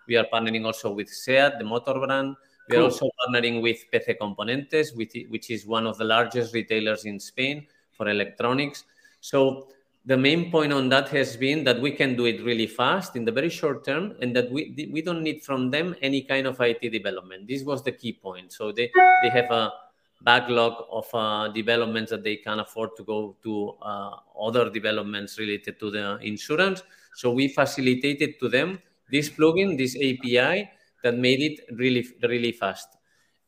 We 0.08 0.16
are 0.18 0.26
partnering 0.32 0.66
also 0.66 0.92
with 0.92 1.10
SEAT, 1.10 1.54
the 1.60 1.64
motor 1.64 1.94
brand. 1.94 2.36
We 2.70 2.76
cool. 2.76 2.82
are 2.82 2.86
also 2.86 3.10
partnering 3.20 3.62
with 3.62 3.86
PC 3.94 4.18
Componentes, 4.18 4.96
which, 4.96 5.50
is 5.50 5.66
one 5.66 5.88
of 5.88 5.98
the 5.98 6.04
largest 6.04 6.54
retailers 6.54 7.06
in 7.06 7.20
Spain 7.20 7.68
for 7.92 8.10
electronics. 8.10 8.84
So 9.22 9.70
the 10.06 10.18
main 10.18 10.50
point 10.52 10.72
on 10.72 10.88
that 10.90 11.10
has 11.10 11.36
been 11.36 11.64
that 11.66 11.82
we 11.82 11.92
can 11.92 12.16
do 12.16 12.26
it 12.26 12.42
really 12.44 12.68
fast 12.68 13.16
in 13.16 13.26
the 13.26 13.32
very 13.32 13.50
short 13.50 13.86
term 13.86 14.16
and 14.22 14.34
that 14.36 14.50
we 14.50 14.90
we 14.94 15.02
don't 15.02 15.22
need 15.22 15.44
from 15.44 15.70
them 15.70 15.96
any 16.02 16.22
kind 16.22 16.48
of 16.48 16.62
IT 16.62 16.82
development. 16.92 17.48
This 17.48 17.64
was 17.64 17.84
the 17.84 17.92
key 17.92 18.14
point. 18.14 18.54
So 18.54 18.72
they, 18.72 18.90
they 19.22 19.30
have 19.30 19.52
a 19.52 19.74
backlog 20.22 20.86
of 20.90 21.08
uh, 21.14 21.50
developments 21.50 22.12
that 22.12 22.24
they 22.24 22.38
can 22.38 22.60
afford 22.60 22.92
to 22.98 23.04
go 23.04 23.36
to 23.44 23.76
uh, 23.82 24.12
other 24.40 24.70
developments 24.70 25.38
related 25.38 25.80
to 25.80 25.92
the 25.92 26.18
insurance. 26.22 26.84
So 27.16 27.32
we 27.32 27.50
facilitated 27.50 28.40
to 28.40 28.50
them 28.50 28.80
this 29.12 29.30
plugin, 29.30 29.78
this 29.78 29.96
API 29.96 30.70
that 31.04 31.18
made 31.18 31.42
it 31.42 31.60
really, 31.78 32.08
really 32.24 32.52
fast. 32.52 32.88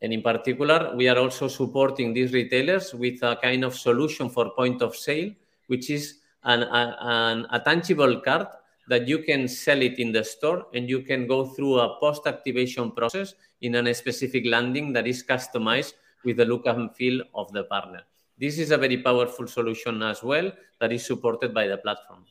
And 0.01 0.13
in 0.13 0.21
particular, 0.21 0.95
we 0.95 1.09
are 1.09 1.17
also 1.17 1.47
supporting 1.47 2.13
these 2.13 2.31
retailers 2.31 2.93
with 2.93 3.21
a 3.21 3.35
kind 3.35 3.65
of 3.65 3.75
solution 3.75 4.29
for 4.29 4.51
point 4.51 4.81
of 4.81 4.95
sale, 4.95 5.31
which 5.67 5.89
is 5.89 6.19
an, 6.43 6.63
an, 6.63 7.45
a 7.51 7.59
tangible 7.59 8.21
card 8.21 8.47
that 8.87 9.07
you 9.07 9.19
can 9.19 9.47
sell 9.47 9.81
it 9.81 9.99
in 9.99 10.11
the 10.11 10.23
store 10.23 10.65
and 10.73 10.89
you 10.89 11.01
can 11.01 11.27
go 11.27 11.45
through 11.45 11.79
a 11.79 11.99
post 11.99 12.25
activation 12.25 12.91
process 12.91 13.35
in 13.61 13.75
a 13.75 13.93
specific 13.93 14.45
landing 14.45 14.93
that 14.93 15.05
is 15.05 15.23
customized 15.23 15.93
with 16.23 16.37
the 16.37 16.45
look 16.45 16.65
and 16.65 16.95
feel 16.95 17.21
of 17.35 17.51
the 17.51 17.63
partner. 17.65 18.01
This 18.39 18.57
is 18.57 18.71
a 18.71 18.77
very 18.77 18.97
powerful 18.97 19.47
solution 19.47 20.01
as 20.01 20.23
well 20.23 20.51
that 20.79 20.91
is 20.93 21.05
supported 21.05 21.53
by 21.53 21.67
the 21.67 21.77
platform. 21.77 22.25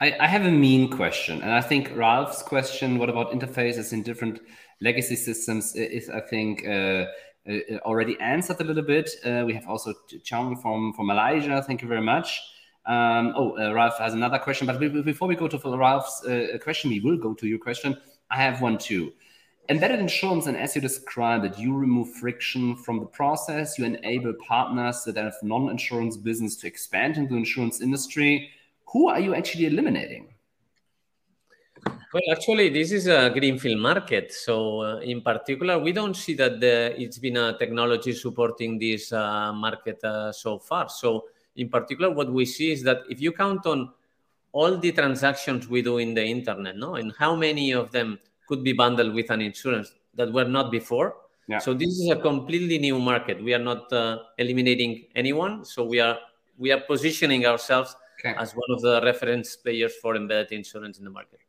I, 0.00 0.14
I 0.20 0.26
have 0.28 0.46
a 0.46 0.50
mean 0.50 0.90
question, 0.90 1.42
and 1.42 1.52
I 1.52 1.60
think 1.60 1.90
Ralph's 1.96 2.42
question, 2.42 2.98
what 2.98 3.10
about 3.10 3.32
interfaces 3.32 3.92
in 3.92 4.04
different 4.04 4.40
legacy 4.80 5.16
systems, 5.16 5.74
is, 5.74 6.08
I 6.08 6.20
think, 6.20 6.64
uh, 6.64 7.06
uh, 7.50 7.78
already 7.82 8.16
answered 8.20 8.60
a 8.60 8.64
little 8.64 8.84
bit. 8.84 9.10
Uh, 9.24 9.42
we 9.44 9.54
have 9.54 9.66
also 9.66 9.92
Chang 10.22 10.54
from, 10.56 10.92
from 10.92 11.06
Malaysia. 11.06 11.64
Thank 11.66 11.82
you 11.82 11.88
very 11.88 12.02
much. 12.02 12.40
Um, 12.86 13.34
oh, 13.36 13.58
uh, 13.58 13.72
Ralph 13.74 13.98
has 13.98 14.14
another 14.14 14.38
question, 14.38 14.68
but 14.68 14.78
before 14.78 15.26
we 15.26 15.34
go 15.34 15.48
to 15.48 15.58
Ralph's 15.76 16.24
uh, 16.24 16.58
question, 16.62 16.90
we 16.90 17.00
will 17.00 17.18
go 17.18 17.34
to 17.34 17.48
your 17.48 17.58
question. 17.58 17.96
I 18.30 18.36
have 18.36 18.62
one 18.62 18.78
too. 18.78 19.12
Embedded 19.68 19.98
insurance, 19.98 20.46
and 20.46 20.56
as 20.56 20.76
you 20.76 20.80
described 20.80 21.44
it, 21.44 21.58
you 21.58 21.76
remove 21.76 22.08
friction 22.14 22.76
from 22.76 23.00
the 23.00 23.06
process. 23.06 23.78
You 23.78 23.84
enable 23.84 24.32
partners 24.46 25.02
that 25.04 25.16
have 25.16 25.34
non-insurance 25.42 26.16
business 26.16 26.56
to 26.58 26.68
expand 26.68 27.16
into 27.16 27.32
the 27.32 27.38
insurance 27.38 27.80
industry. 27.80 28.50
Who 28.92 29.08
are 29.08 29.20
you 29.20 29.34
actually 29.34 29.66
eliminating? 29.66 30.28
Well, 32.12 32.22
actually, 32.32 32.70
this 32.70 32.90
is 32.90 33.06
a 33.06 33.30
greenfield 33.30 33.80
market. 33.80 34.32
So, 34.32 34.80
uh, 34.80 34.98
in 35.00 35.20
particular, 35.20 35.78
we 35.78 35.92
don't 35.92 36.16
see 36.16 36.34
that 36.34 36.58
the, 36.58 36.94
it's 36.98 37.18
been 37.18 37.36
a 37.36 37.56
technology 37.58 38.14
supporting 38.14 38.78
this 38.78 39.12
uh, 39.12 39.52
market 39.52 40.02
uh, 40.02 40.32
so 40.32 40.58
far. 40.58 40.88
So, 40.88 41.26
in 41.56 41.68
particular, 41.68 42.10
what 42.10 42.32
we 42.32 42.46
see 42.46 42.72
is 42.72 42.82
that 42.84 43.00
if 43.10 43.20
you 43.20 43.32
count 43.32 43.66
on 43.66 43.92
all 44.52 44.78
the 44.78 44.90
transactions 44.92 45.68
we 45.68 45.82
do 45.82 45.98
in 45.98 46.14
the 46.14 46.24
internet, 46.24 46.76
no, 46.76 46.94
and 46.94 47.12
how 47.18 47.36
many 47.36 47.72
of 47.72 47.92
them 47.92 48.18
could 48.46 48.64
be 48.64 48.72
bundled 48.72 49.14
with 49.14 49.30
an 49.30 49.42
insurance 49.42 49.94
that 50.14 50.32
were 50.32 50.44
not 50.44 50.70
before. 50.70 51.16
Yeah. 51.46 51.58
So 51.58 51.74
this 51.74 51.88
is 51.88 52.10
a 52.10 52.16
completely 52.16 52.78
new 52.78 52.98
market. 52.98 53.42
We 53.42 53.52
are 53.52 53.58
not 53.58 53.92
uh, 53.92 54.18
eliminating 54.38 55.04
anyone. 55.14 55.64
So 55.64 55.84
we 55.84 56.00
are 56.00 56.18
we 56.56 56.72
are 56.72 56.80
positioning 56.80 57.46
ourselves 57.46 57.94
okay. 58.18 58.34
as 58.38 58.52
one 58.52 58.70
of 58.70 58.80
the 58.82 59.00
reference 59.04 59.56
players 59.56 59.94
for 59.96 60.16
embedded 60.16 60.52
insurance 60.52 60.98
in 60.98 61.04
the 61.04 61.10
market. 61.10 61.40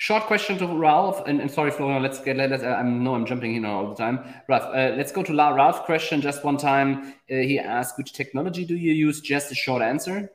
Short 0.00 0.24
question 0.24 0.56
to 0.58 0.66
Ralph, 0.68 1.26
and, 1.26 1.40
and 1.40 1.50
sorry, 1.50 1.72
Florian. 1.72 2.00
Let's 2.04 2.20
get. 2.20 2.36
Let, 2.36 2.52
us 2.52 2.62
I 2.62 2.82
know 2.82 3.16
I'm 3.16 3.26
jumping 3.26 3.56
in 3.56 3.64
all 3.64 3.88
the 3.88 3.96
time. 3.96 4.20
Ralph, 4.48 4.72
uh, 4.72 4.94
let's 4.96 5.10
go 5.10 5.24
to 5.24 5.32
La 5.32 5.48
Ralph's 5.48 5.80
question. 5.80 6.20
Just 6.20 6.44
one 6.44 6.56
time, 6.56 7.14
uh, 7.28 7.34
he 7.34 7.58
asked, 7.58 7.98
"Which 7.98 8.12
technology 8.12 8.64
do 8.64 8.76
you 8.76 8.92
use?" 8.92 9.20
Just 9.20 9.50
a 9.50 9.56
short 9.56 9.82
answer. 9.82 10.30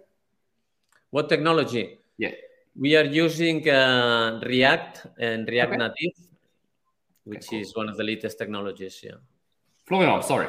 What 1.12 1.29
technology? 1.29 2.00
Yeah. 2.17 2.32
We 2.75 2.98
are 2.98 3.05
using 3.05 3.70
uh, 3.70 4.41
React 4.46 5.08
and 5.17 5.48
React 5.48 5.74
okay. 5.74 5.77
Native, 5.77 6.17
which 7.24 7.48
okay, 7.48 7.48
cool. 7.50 7.62
is 7.62 7.75
one 7.75 7.88
of 7.88 7.96
the 7.96 8.03
latest 8.03 8.38
technologies. 8.38 9.00
Yeah. 9.01 9.22
Florian, 9.86 10.22
sorry. 10.24 10.48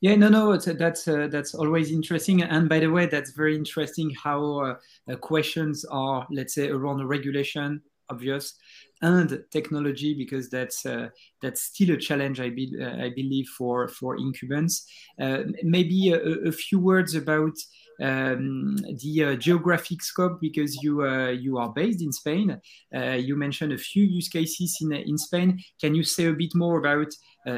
Yeah, 0.00 0.16
no, 0.16 0.28
no, 0.28 0.56
that's 0.56 1.08
uh, 1.08 1.28
that's 1.30 1.54
always 1.54 1.90
interesting. 1.90 2.42
And 2.42 2.68
by 2.68 2.80
the 2.80 2.90
way, 2.90 3.06
that's 3.06 3.32
very 3.32 3.56
interesting 3.56 4.10
how 4.22 4.60
uh, 4.60 4.74
uh, 5.10 5.16
questions 5.16 5.84
are, 5.90 6.26
let's 6.30 6.54
say, 6.54 6.68
around 6.68 7.06
regulation, 7.06 7.82
obvious, 8.10 8.54
and 9.02 9.42
technology, 9.50 10.14
because 10.14 10.48
that's 10.48 10.86
uh, 10.86 11.08
that's 11.42 11.62
still 11.62 11.94
a 11.94 11.96
challenge, 11.96 12.40
I, 12.40 12.50
be, 12.50 12.74
uh, 12.80 13.04
I 13.04 13.10
believe, 13.10 13.46
for 13.56 13.88
for 13.88 14.16
incumbents. 14.16 14.86
Uh, 15.20 15.44
maybe 15.62 16.10
a, 16.10 16.20
a, 16.48 16.52
few 16.52 16.78
words 16.78 17.14
about 17.14 17.54
um, 18.00 18.76
the 18.76 19.24
uh, 19.24 19.36
geographic 19.36 20.02
scope 20.02 20.40
because 20.40 20.82
you 20.82 21.02
uh, 21.02 21.28
you 21.28 21.58
are 21.58 21.72
based 21.72 22.02
in 22.02 22.12
Spain. 22.12 22.60
Uh, 22.94 23.12
you 23.12 23.36
mentioned 23.36 23.72
a 23.72 23.78
few 23.78 24.04
use 24.04 24.28
cases 24.28 24.78
in 24.80 24.92
in 24.92 25.18
Spain. 25.18 25.58
Can 25.80 25.94
you 25.94 26.02
say 26.02 26.26
a 26.26 26.32
bit 26.32 26.54
more 26.54 26.78
about 26.78 27.08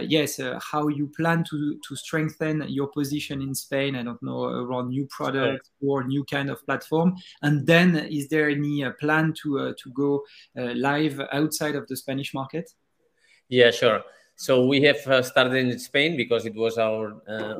yes 0.03 0.39
how 0.61 0.89
you 0.89 1.11
plan 1.17 1.43
to 1.45 1.79
to 1.87 1.97
strengthen 1.97 2.65
your 2.69 2.89
position 2.89 3.41
in 3.41 3.55
Spain? 3.55 3.97
I 3.97 4.03
don't 4.03 4.23
know 4.23 4.45
around 4.45 4.91
new 4.91 5.07
products 5.11 5.71
or 5.81 6.05
new 6.05 6.25
kind 6.25 6.51
of 6.51 6.65
platform. 6.67 7.17
And 7.43 7.67
then 7.67 7.97
is 7.97 8.29
there 8.29 8.51
any 8.51 8.85
plan 9.01 9.35
to 9.43 9.75
to 9.75 9.91
go 9.91 10.25
live 10.55 11.21
outside 11.33 11.75
of 11.75 11.87
the 11.89 11.97
Spanish 11.97 12.35
market? 12.35 12.71
Yeah, 13.49 13.71
sure. 13.71 14.03
So 14.39 14.67
we 14.67 14.81
have 14.83 15.05
uh, 15.09 15.21
started 15.23 15.55
in 15.55 15.77
Spain 15.81 16.17
because 16.17 16.47
it 16.47 16.55
was 16.55 16.79
our 16.79 17.21
uh, 17.27 17.55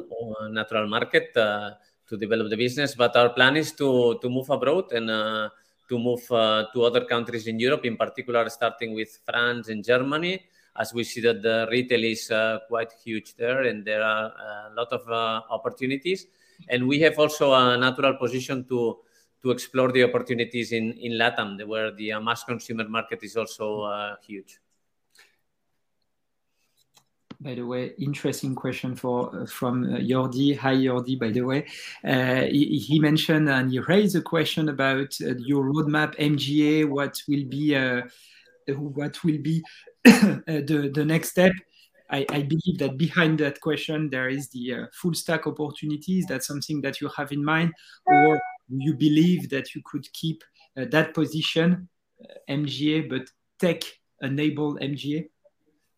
natural 0.51 0.87
market. 0.87 1.37
Uh, 1.37 1.73
to 2.09 2.17
develop 2.17 2.51
the 2.51 2.57
business. 2.57 2.95
But 2.95 3.17
our 3.17 3.31
plan 3.31 3.57
is 3.57 3.73
to 3.73 4.19
to 4.23 4.29
move 4.29 4.51
abroad 4.51 4.93
and 4.93 5.11
uh, 5.11 5.49
to 5.89 5.99
move 5.99 6.25
uh, 6.31 6.67
to 6.73 6.85
other 6.85 7.05
countries 7.05 7.47
in 7.47 7.59
Europe, 7.59 7.85
in 7.85 7.97
particular, 7.97 8.49
starting 8.49 8.95
with 8.95 9.19
France 9.25 9.69
and 9.69 9.85
Germany, 9.85 10.43
as 10.77 10.93
we 10.93 11.05
see 11.05 11.21
that 11.23 11.43
the 11.43 11.67
retail 11.71 12.05
is 12.05 12.31
uh, 12.31 12.59
quite 12.69 12.93
huge 13.05 13.35
there, 13.37 13.63
and 13.63 13.85
there 13.85 14.03
are 14.03 14.33
a 14.71 14.75
lot 14.75 14.93
of 14.93 15.09
uh, 15.09 15.41
opportunities. 15.51 16.27
And 16.69 16.87
we 16.87 17.01
have 17.01 17.19
also 17.19 17.53
a 17.53 17.77
natural 17.77 18.15
position 18.15 18.65
to 18.69 18.99
to 19.43 19.51
explore 19.51 19.93
the 19.93 20.05
opportunities 20.05 20.73
in 20.73 20.93
in 20.99 21.13
LATAM, 21.13 21.67
where 21.67 21.91
the 21.93 22.13
uh, 22.13 22.21
mass 22.21 22.45
consumer 22.45 22.89
market 22.89 23.23
is 23.23 23.37
also 23.37 23.83
uh, 23.83 24.17
huge 24.27 24.59
by 27.41 27.55
the 27.55 27.65
way, 27.65 27.93
interesting 27.99 28.55
question 28.55 28.97
for 28.97 29.31
uh, 29.35 29.47
from 29.47 29.85
uh, 29.85 29.99
Jordi. 29.99 30.57
Hi, 30.59 30.75
Jordi, 30.75 31.19
by 31.19 31.31
the 31.31 31.43
way. 31.43 31.67
Uh, 32.05 32.43
he, 32.43 32.79
he, 32.79 32.99
mentioned 32.99 33.49
and 33.49 33.71
he 33.71 33.79
raised 33.79 34.17
a 34.17 34.23
question 34.23 34.69
about 34.69 35.15
uh, 35.23 35.35
your 35.39 35.65
roadmap, 35.65 36.17
MGA. 36.17 36.89
What 36.89 37.23
will 37.29 37.45
be 37.45 37.77
uh, 37.77 38.03
what 38.77 39.23
will 39.23 39.39
be 39.39 39.63
uh, 40.07 40.41
the 40.47 40.91
the 40.93 41.05
next 41.05 41.31
step? 41.31 41.53
I, 42.11 42.27
I, 42.31 42.43
believe 42.43 42.79
that 42.79 42.97
behind 42.97 43.39
that 43.41 43.61
question 43.61 44.09
there 44.09 44.31
is 44.31 44.49
the 44.49 44.89
full 44.95 45.15
stack 45.15 45.47
opportunities. 45.47 46.25
That's 46.27 46.47
something 46.47 46.81
that 46.81 47.01
you 47.01 47.09
have 47.17 47.33
in 47.33 47.45
mind, 47.45 47.73
or 48.07 48.41
you 48.69 48.95
believe 48.95 49.51
that 49.51 49.75
you 49.75 49.83
could 49.85 50.11
keep 50.13 50.43
that 50.75 51.13
position, 51.13 51.89
MGA, 52.49 53.11
but 53.11 53.29
tech 53.59 53.83
enabled 54.23 54.81
MGA? 54.81 55.29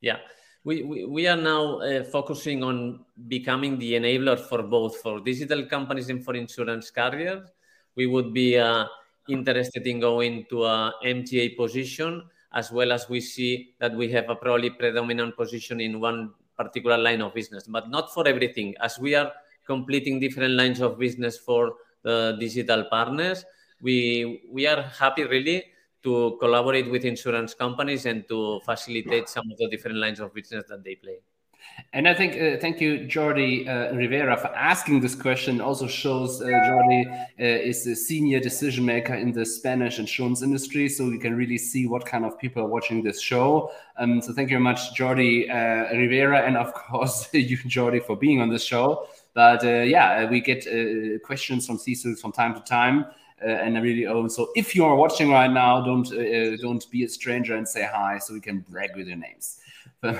Yeah 0.00 0.16
we, 0.64 1.06
we, 1.06 1.26
are 1.26 1.36
now 1.36 1.80
uh, 1.80 2.04
focusing 2.04 2.62
on 2.62 3.00
becoming 3.28 3.78
the 3.78 3.94
enabler 3.94 4.38
for 4.38 4.62
both 4.62 4.98
for 4.98 5.20
digital 5.20 5.64
companies 5.64 6.10
and 6.10 6.24
for 6.24 6.34
insurance 6.34 6.90
carriers. 6.90 7.48
We 7.96 8.06
would 8.06 8.34
be 8.34 8.58
uh, 8.58 8.86
interested 9.28 9.86
in 9.86 10.00
going 10.00 10.46
to 10.50 10.64
a 10.64 10.92
MGA 11.04 11.56
position 11.56 12.22
as 12.52 12.70
well 12.70 12.92
as 12.92 13.08
we 13.08 13.20
see 13.20 13.74
that 13.78 13.94
we 13.94 14.10
have 14.10 14.28
a 14.28 14.34
probably 14.34 14.70
predominant 14.70 15.36
position 15.36 15.80
in 15.80 16.00
one 16.00 16.32
particular 16.58 16.98
line 16.98 17.22
of 17.22 17.32
business, 17.32 17.66
but 17.66 17.88
not 17.88 18.12
for 18.12 18.26
everything. 18.26 18.74
As 18.80 18.98
we 18.98 19.14
are 19.14 19.32
completing 19.66 20.20
different 20.20 20.54
lines 20.54 20.80
of 20.80 20.98
business 20.98 21.38
for 21.38 21.74
the 22.02 22.36
digital 22.38 22.84
partners, 22.84 23.44
we 23.80 24.42
we 24.50 24.66
are 24.66 24.82
happy 24.82 25.24
really 25.24 25.64
to 26.02 26.36
collaborate 26.40 26.90
with 26.90 27.04
insurance 27.04 27.54
companies 27.54 28.06
and 28.06 28.26
to 28.28 28.60
facilitate 28.64 29.28
some 29.28 29.50
of 29.50 29.58
the 29.58 29.68
different 29.68 29.98
lines 29.98 30.20
of 30.20 30.32
business 30.34 30.64
that 30.68 30.82
they 30.82 30.94
play. 30.94 31.18
And 31.92 32.06
I 32.06 32.14
think, 32.14 32.34
uh, 32.34 32.60
thank 32.60 32.80
you, 32.80 33.00
Jordi 33.00 33.66
uh, 33.66 33.94
Rivera, 33.94 34.36
for 34.36 34.48
asking 34.48 35.00
this 35.00 35.14
question. 35.14 35.60
Also 35.60 35.86
shows 35.86 36.40
uh, 36.40 36.46
Jordi 36.46 37.10
uh, 37.10 37.26
is 37.38 37.86
a 37.86 37.96
senior 37.96 38.38
decision 38.38 38.84
maker 38.84 39.14
in 39.14 39.32
the 39.32 39.44
Spanish 39.44 39.98
insurance 39.98 40.42
industry, 40.42 40.88
so 40.88 41.08
we 41.08 41.18
can 41.18 41.36
really 41.36 41.58
see 41.58 41.86
what 41.86 42.06
kind 42.06 42.24
of 42.24 42.38
people 42.38 42.62
are 42.62 42.68
watching 42.68 43.02
this 43.02 43.20
show. 43.20 43.72
Um, 43.96 44.22
so 44.22 44.32
thank 44.32 44.50
you 44.50 44.56
very 44.56 44.62
much, 44.62 44.94
Jordi 44.94 45.50
uh, 45.50 45.96
Rivera, 45.96 46.42
and 46.46 46.56
of 46.56 46.72
course 46.74 47.28
you, 47.34 47.58
Jordi, 47.58 48.04
for 48.04 48.16
being 48.16 48.40
on 48.40 48.50
this 48.50 48.64
show. 48.64 49.06
But 49.34 49.64
uh, 49.64 49.82
yeah, 49.82 50.28
we 50.28 50.40
get 50.40 50.64
questions 51.22 51.66
from 51.66 51.78
CISOs 51.78 52.18
from 52.18 52.32
time 52.32 52.54
to 52.54 52.60
time. 52.60 53.06
Uh, 53.42 53.48
and 53.48 53.78
I 53.78 53.80
really 53.80 54.06
own. 54.06 54.28
So 54.28 54.50
if 54.54 54.74
you 54.74 54.84
are 54.84 54.94
watching 54.94 55.30
right 55.30 55.50
now, 55.50 55.80
don't 55.82 56.06
uh, 56.12 56.16
uh, 56.16 56.56
don't 56.60 56.90
be 56.90 57.04
a 57.04 57.08
stranger 57.08 57.56
and 57.56 57.66
say 57.66 57.88
hi, 57.90 58.18
so 58.18 58.34
we 58.34 58.40
can 58.40 58.60
brag 58.68 58.94
with 58.96 59.06
your 59.06 59.16
names. 59.16 59.58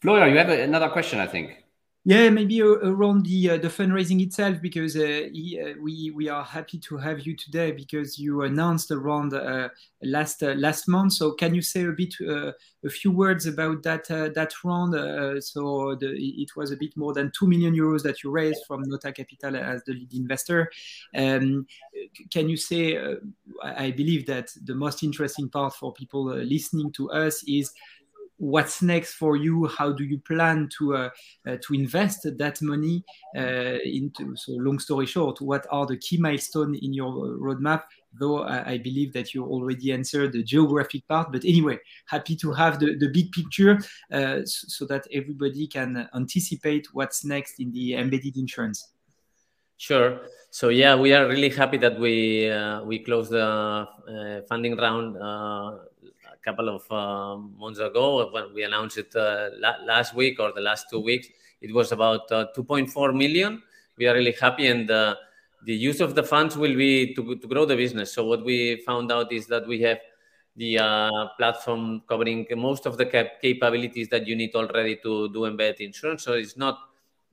Flora, 0.00 0.30
you 0.30 0.36
have 0.36 0.50
another 0.50 0.90
question, 0.90 1.18
I 1.18 1.26
think. 1.26 1.65
Yeah, 2.08 2.30
maybe 2.30 2.62
around 2.62 3.26
the 3.26 3.50
uh, 3.50 3.56
the 3.56 3.66
fundraising 3.66 4.22
itself, 4.22 4.62
because 4.62 4.94
uh, 4.94 5.26
uh, 5.26 5.72
we 5.82 6.12
we 6.14 6.28
are 6.28 6.44
happy 6.44 6.78
to 6.78 6.96
have 6.98 7.26
you 7.26 7.34
today 7.34 7.72
because 7.72 8.16
you 8.16 8.42
announced 8.42 8.92
around 8.92 9.34
uh, 9.34 9.70
last 10.04 10.40
uh, 10.44 10.54
last 10.54 10.86
month. 10.86 11.14
So 11.14 11.32
can 11.32 11.52
you 11.52 11.62
say 11.62 11.82
a 11.84 11.90
bit 11.90 12.14
uh, 12.20 12.52
a 12.84 12.88
few 12.88 13.10
words 13.10 13.46
about 13.46 13.82
that 13.82 14.06
that 14.06 14.52
round? 14.62 14.92
so 15.42 15.96
the, 15.98 16.14
it 16.16 16.54
was 16.54 16.70
a 16.70 16.76
bit 16.76 16.96
more 16.96 17.12
than 17.12 17.32
two 17.36 17.48
million 17.48 17.74
euros 17.74 18.04
that 18.04 18.22
you 18.22 18.30
raised 18.30 18.64
from 18.68 18.84
Nauta 18.84 19.12
Capital 19.12 19.56
as 19.56 19.82
the 19.82 19.94
lead 19.94 20.14
investor. 20.14 20.70
Um, 21.12 21.66
can 22.30 22.48
you 22.48 22.56
say? 22.56 23.16
I 23.64 23.90
believe 23.90 24.26
that 24.26 24.52
the 24.64 24.76
most 24.76 25.02
interesting 25.02 25.48
part 25.48 25.74
for 25.74 25.92
people 25.92 26.26
listening 26.26 26.92
to 26.92 27.10
us 27.10 27.42
is 27.48 27.72
what's 28.38 28.82
next 28.82 29.14
for 29.14 29.36
you? 29.36 29.66
How 29.66 29.92
do 29.92 30.04
you 30.04 30.18
plan 30.18 30.68
to 30.78 30.96
uh, 30.96 31.10
uh, 31.46 31.56
to 31.62 31.74
invest 31.74 32.28
that 32.38 32.62
money 32.62 33.04
uh, 33.36 33.78
into 33.84 34.36
so 34.36 34.52
long 34.52 34.78
story 34.78 35.06
short 35.06 35.40
what 35.40 35.66
are 35.70 35.86
the 35.86 35.96
key 35.96 36.18
milestones 36.18 36.78
in 36.82 36.92
your 36.92 37.12
roadmap? 37.38 37.84
Though 38.18 38.42
I, 38.42 38.72
I, 38.72 38.78
believe 38.78 39.12
that 39.12 39.34
you 39.34 39.44
already 39.44 39.92
answered 39.92 40.32
the 40.32 40.42
geographic 40.42 41.06
part 41.06 41.32
but 41.32 41.44
anyway 41.44 41.78
happy 42.06 42.34
to 42.36 42.52
have 42.52 42.78
the, 42.78 42.96
the 42.96 43.08
big 43.08 43.30
picture 43.30 43.78
uh, 44.10 44.40
so, 44.44 44.86
that 44.86 45.06
everybody 45.12 45.66
can 45.66 46.08
anticipate 46.14 46.88
what's 46.94 47.24
next 47.24 47.60
in 47.60 47.72
the 47.72 47.94
embedded 47.94 48.36
insurance. 48.36 48.92
Sure. 49.76 50.20
So 50.50 50.70
yeah, 50.70 50.94
we 50.96 51.12
are 51.12 51.28
really 51.28 51.50
happy 51.50 51.76
that 51.78 52.00
we 52.00 52.48
uh, 52.50 52.82
we 52.84 53.00
closed 53.00 53.30
the 53.30 53.44
uh, 53.44 54.40
funding 54.48 54.76
round 54.76 55.16
couple 56.46 56.68
of 56.68 56.82
uh, 56.90 57.36
months 57.58 57.80
ago 57.80 58.30
when 58.30 58.54
we 58.54 58.62
announced 58.62 58.98
it 58.98 59.14
uh, 59.16 59.50
la- 59.58 59.82
last 59.84 60.14
week 60.14 60.38
or 60.38 60.52
the 60.52 60.60
last 60.60 60.86
two 60.88 61.00
weeks. 61.00 61.26
It 61.60 61.74
was 61.74 61.92
about 61.92 62.30
uh, 62.30 62.46
2.4 62.56 63.14
million. 63.14 63.62
We 63.98 64.06
are 64.06 64.14
really 64.14 64.36
happy, 64.40 64.68
and 64.68 64.88
the 64.88 65.74
use 65.74 66.00
of 66.00 66.14
the 66.14 66.22
funds 66.22 66.56
will 66.56 66.76
be 66.76 67.14
to, 67.14 67.36
to 67.36 67.46
grow 67.48 67.64
the 67.64 67.76
business. 67.76 68.14
So 68.14 68.24
what 68.24 68.44
we 68.44 68.82
found 68.86 69.10
out 69.10 69.32
is 69.32 69.46
that 69.48 69.66
we 69.66 69.80
have 69.82 69.98
the 70.54 70.78
uh, 70.78 71.26
platform 71.36 72.02
covering 72.08 72.46
most 72.56 72.86
of 72.86 72.96
the 72.96 73.06
cap- 73.06 73.40
capabilities 73.42 74.08
that 74.08 74.26
you 74.26 74.36
need 74.36 74.54
already 74.54 74.96
to 75.02 75.28
do 75.30 75.44
embedded 75.46 75.80
insurance. 75.80 76.22
So 76.22 76.34
it's 76.34 76.56
not 76.56 76.78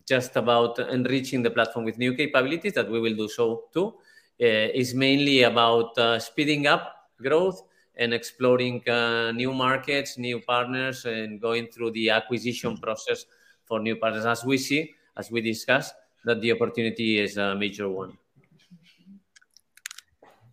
just 0.08 0.36
about 0.36 0.80
enriching 0.80 1.44
the 1.44 1.52
platform 1.52 1.86
with 1.86 1.98
new 1.98 2.14
capabilities 2.16 2.74
that 2.74 2.90
we 2.90 3.00
will 3.00 3.16
do 3.16 3.30
so 3.30 3.66
too. 3.74 3.88
Uh, 4.42 4.74
it's 4.80 4.94
mainly 4.94 5.44
about 5.44 5.98
uh, 5.98 6.20
speeding 6.20 6.68
up 6.68 6.96
growth 7.22 7.62
and 7.96 8.14
exploring 8.14 8.88
uh, 8.90 9.32
new 9.32 9.54
markets, 9.54 10.18
new 10.18 10.40
partners, 10.40 11.06
and 11.06 11.40
going 11.40 11.68
through 11.68 11.92
the 11.92 12.10
acquisition 12.10 12.78
process 12.78 13.26
for 13.66 13.80
new 13.80 13.96
partners. 13.96 14.26
As 14.26 14.44
we 14.44 14.58
see, 14.58 14.94
as 15.18 15.32
we 15.32 15.42
discussed, 15.42 15.94
that 16.26 16.42
the 16.42 16.52
opportunity 16.52 17.20
is 17.20 17.38
a 17.38 17.56
major 17.56 17.90
one. 17.90 18.18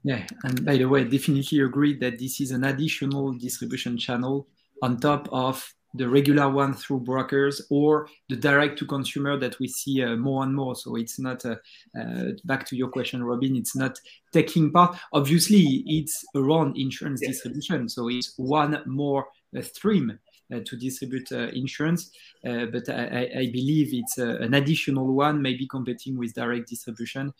Yeah, 0.02 0.26
and 0.44 0.64
by 0.64 0.76
the 0.76 0.86
way, 0.86 1.02
I 1.02 1.04
definitely 1.04 1.60
agree 1.60 1.94
that 1.98 2.18
this 2.18 2.40
is 2.40 2.52
an 2.52 2.64
additional 2.64 3.32
distribution 3.32 3.98
channel 3.98 4.48
on 4.82 4.98
top 4.98 5.28
of 5.30 5.74
the 5.94 6.08
regular 6.08 6.48
one 6.48 6.74
through 6.74 7.00
brokers 7.00 7.62
or 7.70 8.08
the 8.28 8.36
direct 8.36 8.78
to 8.78 8.86
consumer 8.86 9.36
that 9.38 9.58
we 9.58 9.68
see 9.68 10.02
uh, 10.02 10.16
more 10.16 10.44
and 10.44 10.54
more. 10.54 10.76
So 10.76 10.96
it's 10.96 11.18
not, 11.18 11.44
uh, 11.44 11.56
uh, 11.98 12.32
back 12.44 12.64
to 12.66 12.76
your 12.76 12.88
question, 12.88 13.24
Robin, 13.24 13.56
it's 13.56 13.74
not 13.74 13.98
taking 14.32 14.70
part. 14.70 14.96
Obviously, 15.12 15.82
it's 15.86 16.24
around 16.34 16.76
insurance 16.76 17.20
yes. 17.22 17.32
distribution. 17.32 17.88
So 17.88 18.08
it's 18.08 18.34
one 18.36 18.82
more 18.86 19.26
uh, 19.56 19.62
stream 19.62 20.18
uh, 20.52 20.60
to 20.64 20.76
distribute 20.76 21.30
uh, 21.32 21.48
insurance. 21.54 22.10
but 22.42 22.88
I, 22.88 23.30
I, 23.38 23.50
believe 23.52 23.90
it's 23.92 24.18
an 24.18 24.54
additional 24.54 25.12
one, 25.14 25.40
maybe 25.40 25.66
competing 25.66 26.16
with 26.16 26.34
direct 26.34 26.68
distribution. 26.68 27.32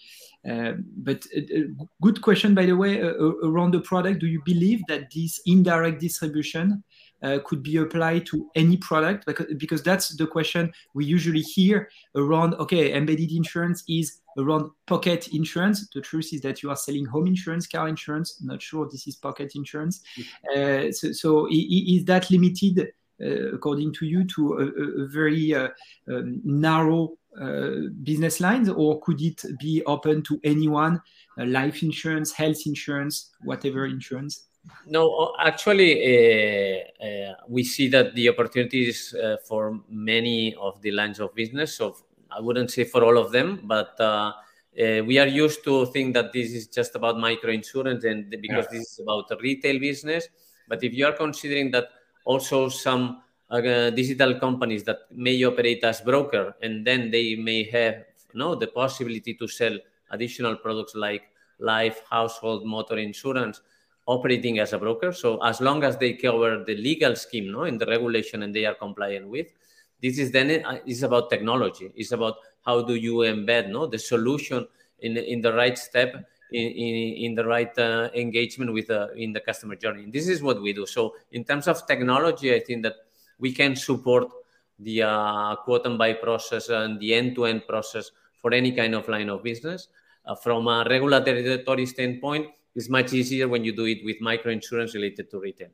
but 0.45 1.27
good 2.01 2.21
question, 2.23 2.55
by 2.55 2.67
the 2.67 2.77
way, 2.77 3.01
around 3.01 3.73
the 3.75 3.81
product. 3.81 4.21
Do 4.21 4.27
you 4.27 4.43
believe 4.45 4.83
that 4.89 5.11
this 5.13 5.41
indirect 5.47 6.01
distribution 6.01 6.85
uh, 7.22 7.38
could 7.44 7.62
be 7.62 7.76
applied 7.76 8.26
to 8.26 8.50
any 8.54 8.76
product 8.76 9.26
because, 9.26 9.46
because 9.56 9.83
that's 9.83 10.16
the 10.16 10.26
question 10.26 10.72
we 10.94 11.04
usually 11.04 11.40
hear 11.40 11.88
around 12.14 12.54
okay 12.54 12.94
embedded 12.94 13.33
insurance 13.33 13.85
is 13.88 14.20
around 14.38 14.70
pocket 14.87 15.28
insurance. 15.28 15.88
The 15.92 16.00
truth 16.00 16.33
is 16.33 16.40
that 16.42 16.62
you 16.62 16.70
are 16.70 16.76
selling 16.76 17.04
home 17.04 17.26
insurance 17.26 17.66
car 17.66 17.88
insurance 17.88 18.40
not 18.42 18.62
sure 18.62 18.88
this 18.90 19.06
is 19.06 19.16
pocket 19.16 19.52
insurance. 19.54 20.02
Uh, 20.54 20.92
so, 20.92 21.12
so 21.12 21.48
is 21.50 22.04
that 22.04 22.30
limited 22.30 22.92
uh, 23.22 23.52
according 23.52 23.92
to 23.92 24.06
you 24.06 24.24
to 24.24 24.54
a, 24.54 25.02
a 25.02 25.06
very 25.09 25.54
uh, 25.54 25.68
um, 26.09 26.40
narrow 26.42 27.18
uh, 27.40 27.88
business 28.02 28.40
lines 28.40 28.68
or 28.68 29.00
could 29.02 29.20
it 29.20 29.44
be 29.59 29.83
open 29.85 30.22
to 30.22 30.40
anyone 30.42 31.00
uh, 31.38 31.44
life 31.44 31.83
insurance 31.83 32.33
health 32.33 32.62
insurance 32.66 33.30
whatever 33.44 33.87
insurance 33.87 34.46
no, 34.87 35.35
actually, 35.38 35.92
uh, 36.03 37.05
uh, 37.05 37.35
we 37.49 37.64
see 37.64 37.88
that 37.88 38.14
the 38.14 38.29
opportunities 38.29 39.14
uh, 39.14 39.37
for 39.46 39.81
many 39.88 40.55
of 40.57 40.81
the 40.83 40.90
lines 40.90 41.20
of 41.20 41.35
business. 41.35 41.75
So 41.75 41.96
I 42.31 42.40
wouldn't 42.40 42.70
say 42.70 42.85
for 42.85 43.05
all 43.05 43.18
of 43.18 43.33
them, 43.33 43.61
but 43.64 43.99
uh, 44.01 44.33
uh, 44.81 45.03
we 45.05 45.18
are 45.18 45.27
used 45.27 45.64
to 45.64 45.87
think 45.87 46.14
that 46.14 46.33
this 46.33 46.53
is 46.53 46.66
just 46.68 46.94
about 46.94 47.18
micro 47.18 47.51
insurance, 47.51 48.05
and 48.05 48.31
because 48.31 48.66
yeah. 48.70 48.79
this 48.79 48.92
is 48.92 49.01
about 49.01 49.31
retail 49.40 49.79
business. 49.79 50.29
But 50.68 50.85
if 50.85 50.92
you 50.94 51.07
are 51.07 51.12
considering 51.12 51.70
that 51.73 51.88
also 52.25 52.68
some 52.68 53.23
uh, 53.51 53.61
digital 53.90 54.38
companies 54.38 54.85
that 54.85 54.99
may 55.11 55.42
operate 55.44 55.83
as 55.85 56.01
broker, 56.01 56.55
and 56.62 56.87
then 56.87 57.11
they 57.11 57.35
may 57.35 57.64
have 57.64 58.05
you 58.33 58.38
know, 58.38 58.55
the 58.55 58.68
possibility 58.68 59.35
to 59.35 59.49
sell 59.49 59.77
additional 60.11 60.57
products 60.57 60.94
like 60.94 61.23
life, 61.59 62.03
household, 62.09 62.64
motor 62.64 62.99
insurance 62.99 63.61
operating 64.11 64.59
as 64.59 64.73
a 64.73 64.79
broker. 64.79 65.12
So 65.12 65.38
as 65.42 65.61
long 65.61 65.85
as 65.85 65.96
they 65.96 66.14
cover 66.14 66.64
the 66.66 66.75
legal 66.75 67.14
scheme, 67.14 67.53
no, 67.53 67.64
in 67.64 67.79
the 67.79 67.87
regulation 67.87 68.42
and 68.42 68.55
they 68.55 68.66
are 68.66 68.75
compliant 68.75 69.29
with, 69.29 69.49
this 70.03 70.18
is 70.18 70.33
then 70.33 70.64
uh, 70.64 70.79
is 70.87 71.03
about 71.03 71.31
technology. 71.31 71.92
It's 71.94 72.12
about 72.12 72.37
how 72.66 72.83
do 72.83 72.94
you 72.94 73.16
embed, 73.35 73.70
no, 73.70 73.87
the 73.87 73.99
solution 73.99 74.66
in 75.01 75.16
in 75.16 75.40
the 75.40 75.53
right 75.53 75.79
step 75.79 76.14
in, 76.53 76.66
in, 76.66 76.94
in, 77.25 77.35
the 77.35 77.44
right 77.44 77.79
uh, 77.79 78.11
engagement 78.14 78.73
with 78.73 78.90
uh, 78.90 79.09
in 79.14 79.33
the 79.33 79.40
customer 79.40 79.77
journey. 79.77 80.05
And 80.05 80.12
this 80.12 80.27
is 80.29 80.42
what 80.42 80.61
we 80.61 80.73
do. 80.73 80.85
So 80.87 81.14
in 81.31 81.44
terms 81.44 81.68
of 81.68 81.87
technology, 81.87 82.55
I 82.55 82.61
think 82.61 82.83
that 82.83 82.96
we 83.38 83.53
can 83.53 83.77
support 83.77 84.29
the 84.79 85.03
uh, 85.03 85.57
quote 85.64 85.87
and 85.87 85.96
buy 85.96 86.14
process 86.14 86.68
and 86.68 86.99
the 86.99 87.14
end-to-end 87.14 87.68
process 87.68 88.11
for 88.40 88.53
any 88.53 88.73
kind 88.73 88.94
of 88.94 89.09
line 89.09 89.29
of 89.29 89.42
business. 89.42 89.88
Uh, 90.27 90.35
from 90.35 90.66
a 90.66 90.85
regulatory 90.88 91.87
standpoint, 91.87 92.49
it's 92.74 92.88
much 92.88 93.12
easier 93.12 93.48
when 93.48 93.64
you 93.64 93.74
do 93.74 93.85
it 93.87 94.04
with 94.04 94.20
micro 94.20 94.52
insurance 94.52 94.94
related 94.94 95.30
to 95.30 95.40
retail. 95.40 95.70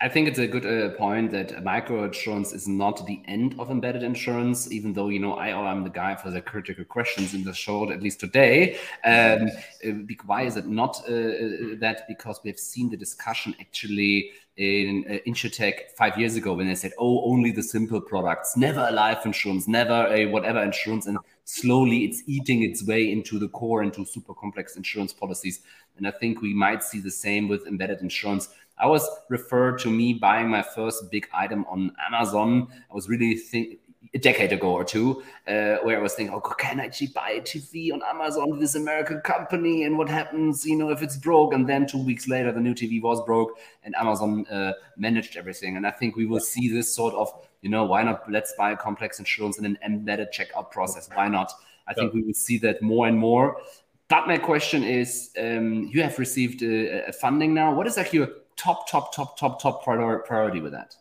I 0.00 0.08
think 0.08 0.28
it's 0.28 0.38
a 0.38 0.46
good 0.46 0.66
uh, 0.66 0.96
point 0.96 1.30
that 1.32 1.62
micro 1.62 2.04
insurance 2.04 2.52
is 2.52 2.66
not 2.68 3.06
the 3.06 3.20
end 3.26 3.54
of 3.58 3.70
embedded 3.70 4.02
insurance, 4.02 4.70
even 4.70 4.92
though, 4.92 5.08
you 5.08 5.20
know, 5.20 5.34
I 5.34 5.48
am 5.48 5.84
the 5.84 5.90
guy 5.90 6.14
for 6.14 6.30
the 6.30 6.40
critical 6.40 6.84
questions 6.84 7.34
in 7.34 7.44
the 7.44 7.54
show, 7.54 7.90
at 7.90 8.02
least 8.02 8.20
today. 8.20 8.78
Um, 9.04 9.48
uh, 9.86 10.14
why 10.26 10.42
is 10.42 10.56
it 10.56 10.66
not 10.66 11.02
uh, 11.08 11.12
uh, 11.12 11.76
that? 11.80 12.04
Because 12.08 12.40
we 12.42 12.50
have 12.50 12.58
seen 12.58 12.90
the 12.90 12.96
discussion 12.96 13.54
actually 13.60 14.30
in 14.56 15.04
uh, 15.08 15.30
InsurTech 15.30 15.90
five 15.98 16.16
years 16.18 16.36
ago 16.36 16.54
when 16.54 16.66
they 16.66 16.74
said, 16.74 16.92
oh, 16.98 17.30
only 17.30 17.50
the 17.50 17.62
simple 17.62 18.00
products, 18.00 18.56
never 18.56 18.86
a 18.88 18.92
life 18.92 19.26
insurance, 19.26 19.68
never 19.68 20.06
a 20.08 20.26
whatever 20.26 20.62
insurance. 20.62 21.06
And 21.06 21.18
slowly 21.44 22.04
it's 22.04 22.22
eating 22.26 22.62
its 22.62 22.86
way 22.86 23.12
into 23.12 23.38
the 23.38 23.48
core, 23.48 23.82
into 23.82 24.04
super 24.04 24.34
complex 24.34 24.76
insurance 24.76 25.12
policies. 25.12 25.60
And 25.98 26.06
I 26.06 26.10
think 26.10 26.40
we 26.40 26.54
might 26.54 26.82
see 26.82 27.00
the 27.00 27.10
same 27.10 27.48
with 27.48 27.66
embedded 27.66 28.00
insurance 28.00 28.48
I 28.78 28.86
was 28.86 29.08
referred 29.28 29.78
to 29.80 29.90
me 29.90 30.14
buying 30.14 30.48
my 30.48 30.62
first 30.62 31.10
big 31.10 31.28
item 31.32 31.64
on 31.68 31.92
Amazon. 32.10 32.68
I 32.90 32.94
was 32.94 33.08
really 33.08 33.36
think 33.36 33.78
a 34.14 34.18
decade 34.18 34.52
ago 34.52 34.72
or 34.72 34.84
two, 34.84 35.22
uh, 35.46 35.76
where 35.82 35.98
I 35.98 36.00
was 36.00 36.14
thinking, 36.14 36.34
oh, 36.34 36.40
can 36.40 36.80
I 36.80 36.84
actually 36.84 37.08
buy 37.08 37.30
a 37.30 37.40
TV 37.40 37.92
on 37.92 38.02
Amazon 38.02 38.58
this 38.58 38.74
American 38.74 39.20
company? 39.20 39.84
And 39.84 39.98
what 39.98 40.08
happens, 40.08 40.64
you 40.64 40.76
know, 40.76 40.90
if 40.90 41.02
it's 41.02 41.16
broke? 41.16 41.52
And 41.52 41.68
then 41.68 41.86
two 41.86 42.02
weeks 42.02 42.28
later, 42.28 42.52
the 42.52 42.60
new 42.60 42.74
TV 42.74 43.00
was 43.00 43.22
broke, 43.24 43.58
and 43.84 43.94
Amazon 43.96 44.46
uh, 44.46 44.72
managed 44.96 45.36
everything. 45.36 45.76
And 45.76 45.86
I 45.86 45.90
think 45.90 46.16
we 46.16 46.26
will 46.26 46.40
see 46.40 46.68
this 46.68 46.94
sort 46.94 47.14
of, 47.14 47.32
you 47.62 47.70
know, 47.70 47.84
why 47.84 48.02
not? 48.02 48.30
Let's 48.30 48.54
buy 48.56 48.72
a 48.72 48.76
complex 48.76 49.18
insurance 49.18 49.58
and 49.58 49.66
an 49.66 49.78
embedded 49.84 50.28
checkout 50.32 50.70
process. 50.70 51.08
Why 51.12 51.28
not? 51.28 51.52
I 51.88 51.94
think 51.94 52.14
we 52.14 52.22
will 52.22 52.34
see 52.34 52.58
that 52.58 52.82
more 52.82 53.06
and 53.06 53.18
more. 53.18 53.58
But 54.08 54.28
my 54.28 54.38
question 54.38 54.84
is, 54.84 55.30
um, 55.38 55.90
you 55.92 56.02
have 56.02 56.18
received 56.18 56.62
uh, 56.62 57.10
funding 57.12 57.54
now. 57.54 57.74
What 57.74 57.86
is 57.86 57.98
actually 57.98 58.20
your 58.20 58.28
top, 58.56 58.88
top, 58.88 59.14
top, 59.14 59.38
top, 59.38 59.60
top 59.60 59.84
priority 59.84 60.60
with 60.60 60.72
that? 60.72 60.94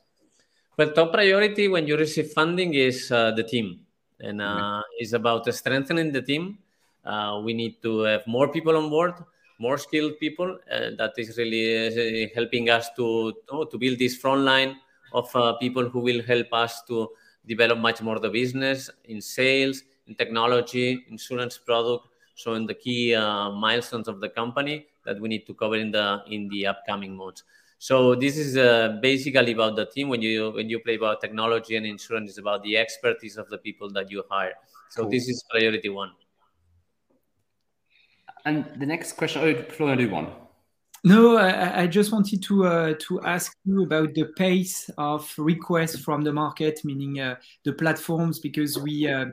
Well, 0.77 0.91
top 0.91 1.13
priority 1.13 1.67
when 1.67 1.87
you 1.87 1.97
receive 1.97 2.31
funding 2.31 2.73
is 2.73 3.11
uh, 3.11 3.31
the 3.31 3.43
team, 3.43 3.79
and 4.19 4.41
uh, 4.41 4.45
mm-hmm. 4.45 4.81
is 4.99 5.13
about 5.13 5.53
strengthening 5.53 6.11
the 6.11 6.21
team. 6.21 6.59
Uh, 7.05 7.41
we 7.43 7.53
need 7.53 7.81
to 7.81 7.99
have 8.01 8.27
more 8.27 8.49
people 8.49 8.75
on 8.75 8.89
board, 8.89 9.13
more 9.57 9.77
skilled 9.77 10.19
people. 10.19 10.57
that 10.69 11.13
is 11.17 11.37
really 11.37 12.25
uh, 12.25 12.29
helping 12.35 12.69
us 12.69 12.89
to 12.97 13.33
to 13.71 13.77
build 13.77 13.99
this 13.99 14.17
front 14.17 14.41
line 14.41 14.75
of 15.13 15.33
uh, 15.35 15.53
people 15.53 15.87
who 15.87 15.99
will 15.99 16.21
help 16.23 16.47
us 16.51 16.83
to 16.87 17.09
develop 17.47 17.77
much 17.77 18.01
more 18.01 18.19
the 18.19 18.29
business 18.29 18.89
in 19.05 19.21
sales, 19.21 19.83
in 20.07 20.15
technology, 20.15 21.05
insurance 21.09 21.57
product. 21.57 22.07
So 22.35 22.55
in 22.55 22.65
the 22.65 22.73
key 22.73 23.15
uh, 23.15 23.51
milestones 23.51 24.09
of 24.09 24.19
the 24.19 24.27
company 24.27 24.87
that 25.05 25.19
we 25.19 25.29
need 25.29 25.45
to 25.47 25.53
cover 25.53 25.75
in 25.75 25.91
the 25.91 26.21
in 26.27 26.47
the 26.49 26.67
upcoming 26.67 27.15
months. 27.15 27.43
So 27.77 28.15
this 28.15 28.37
is 28.37 28.57
uh, 28.57 28.97
basically 29.01 29.51
about 29.51 29.75
the 29.75 29.85
team. 29.85 30.09
When 30.09 30.21
you 30.21 30.51
when 30.51 30.69
you 30.69 30.79
play 30.79 30.95
about 30.95 31.21
technology 31.21 31.75
and 31.75 31.85
insurance, 31.85 32.29
it's 32.29 32.39
about 32.39 32.63
the 32.63 32.77
expertise 32.77 33.37
of 33.37 33.49
the 33.49 33.57
people 33.57 33.89
that 33.91 34.09
you 34.09 34.23
hire. 34.29 34.53
So 34.89 35.03
cool. 35.03 35.11
this 35.11 35.27
is 35.27 35.43
priority 35.49 35.89
one. 35.89 36.11
And 38.45 38.65
the 38.77 38.85
next 38.85 39.13
question, 39.13 39.41
oh, 39.41 39.71
Florian, 39.71 39.97
do 39.97 40.03
you 40.03 40.11
want? 40.11 40.29
No, 41.03 41.37
I, 41.37 41.81
I, 41.81 41.87
just 41.87 42.11
wanted 42.11 42.41
to 42.43 42.65
uh, 42.65 42.93
to 43.01 43.21
ask 43.21 43.55
you 43.63 43.83
about 43.83 44.15
the 44.15 44.25
pace 44.35 44.89
of 44.97 45.31
requests 45.37 45.99
from 45.99 46.23
the 46.23 46.33
market, 46.33 46.83
meaning 46.83 47.19
uh, 47.19 47.35
the 47.63 47.73
platforms, 47.73 48.39
because 48.39 48.79
we 48.79 49.07
uh, 49.07 49.25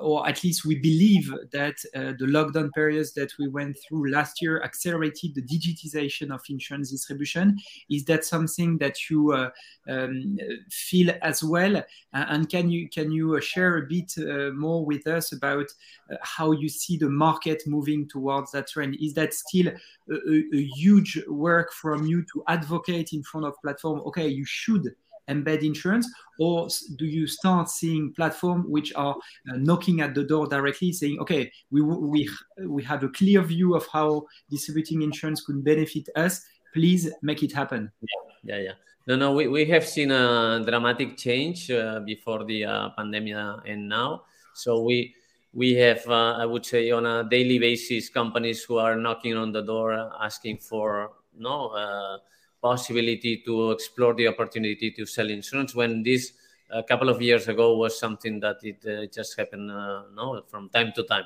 or 0.00 0.28
at 0.28 0.42
least 0.44 0.64
we 0.64 0.76
believe 0.76 1.32
that 1.52 1.76
uh, 1.94 2.12
the 2.18 2.26
lockdown 2.26 2.70
periods 2.72 3.12
that 3.14 3.30
we 3.38 3.48
went 3.48 3.76
through 3.86 4.10
last 4.10 4.42
year 4.42 4.62
accelerated 4.62 5.34
the 5.34 5.42
digitization 5.42 6.32
of 6.32 6.40
insurance 6.48 6.90
distribution. 6.90 7.56
Is 7.90 8.04
that 8.06 8.24
something 8.24 8.78
that 8.78 9.10
you 9.10 9.32
uh, 9.32 9.50
um, 9.88 10.38
feel 10.70 11.12
as 11.22 11.42
well? 11.42 11.82
and 12.12 12.48
can 12.48 12.70
you 12.70 12.88
can 12.88 13.10
you 13.10 13.38
share 13.40 13.78
a 13.78 13.86
bit 13.86 14.12
uh, 14.18 14.50
more 14.52 14.84
with 14.84 15.06
us 15.06 15.32
about 15.32 15.66
uh, 16.10 16.16
how 16.22 16.52
you 16.52 16.68
see 16.68 16.96
the 16.96 17.08
market 17.08 17.62
moving 17.66 18.08
towards 18.08 18.52
that 18.52 18.68
trend? 18.68 18.96
Is 19.00 19.14
that 19.14 19.34
still 19.34 19.68
a, 19.68 20.14
a, 20.14 20.44
a 20.54 20.62
huge 20.76 21.20
work 21.28 21.72
from 21.72 22.06
you 22.06 22.22
to 22.32 22.42
advocate 22.48 23.12
in 23.12 23.22
front 23.22 23.46
of 23.46 23.54
platform? 23.62 24.00
Okay, 24.06 24.28
you 24.28 24.44
should 24.44 24.94
embed 25.28 25.62
insurance, 25.62 26.08
or 26.38 26.68
do 26.96 27.06
you 27.06 27.26
start 27.26 27.68
seeing 27.68 28.12
platforms 28.14 28.64
which 28.68 28.92
are 28.94 29.16
uh, 29.50 29.56
knocking 29.56 30.00
at 30.00 30.14
the 30.14 30.24
door 30.24 30.46
directly, 30.46 30.92
saying, 30.92 31.18
"Okay, 31.20 31.50
we 31.70 31.82
we 31.82 32.28
we 32.66 32.82
have 32.82 33.02
a 33.02 33.08
clear 33.08 33.42
view 33.42 33.74
of 33.74 33.86
how 33.92 34.24
distributing 34.50 35.02
insurance 35.02 35.40
could 35.40 35.64
benefit 35.64 36.08
us. 36.16 36.44
Please 36.72 37.10
make 37.22 37.42
it 37.42 37.52
happen." 37.52 37.90
Yeah, 38.02 38.56
yeah. 38.56 38.62
yeah. 38.62 38.72
No, 39.08 39.14
no, 39.14 39.32
we, 39.32 39.46
we 39.46 39.64
have 39.66 39.86
seen 39.86 40.10
a 40.10 40.64
dramatic 40.66 41.16
change 41.16 41.70
uh, 41.70 42.00
before 42.00 42.44
the 42.44 42.64
uh, 42.64 42.88
pandemic 42.90 43.34
and 43.64 43.88
now. 43.88 44.22
So 44.52 44.82
we 44.82 45.14
we 45.52 45.74
have, 45.74 46.04
uh, 46.08 46.36
I 46.36 46.44
would 46.44 46.66
say, 46.66 46.90
on 46.90 47.06
a 47.06 47.24
daily 47.24 47.58
basis, 47.58 48.08
companies 48.08 48.64
who 48.64 48.78
are 48.78 48.96
knocking 48.96 49.36
on 49.36 49.52
the 49.52 49.62
door 49.62 49.94
asking 50.20 50.58
for 50.58 51.12
no 51.38 51.68
uh, 51.68 52.18
possibility 52.62 53.42
to 53.44 53.70
explore 53.70 54.14
the 54.14 54.26
opportunity 54.28 54.90
to 54.90 55.06
sell 55.06 55.28
insurance 55.30 55.74
when 55.74 56.02
this 56.02 56.32
a 56.70 56.82
couple 56.82 57.08
of 57.08 57.22
years 57.22 57.48
ago 57.48 57.76
was 57.76 57.98
something 57.98 58.40
that 58.40 58.56
it 58.62 58.84
uh, 58.86 59.06
just 59.12 59.38
happened 59.38 59.70
uh, 59.70 60.02
no 60.14 60.42
from 60.48 60.68
time 60.70 60.92
to 60.96 61.02
time. 61.04 61.24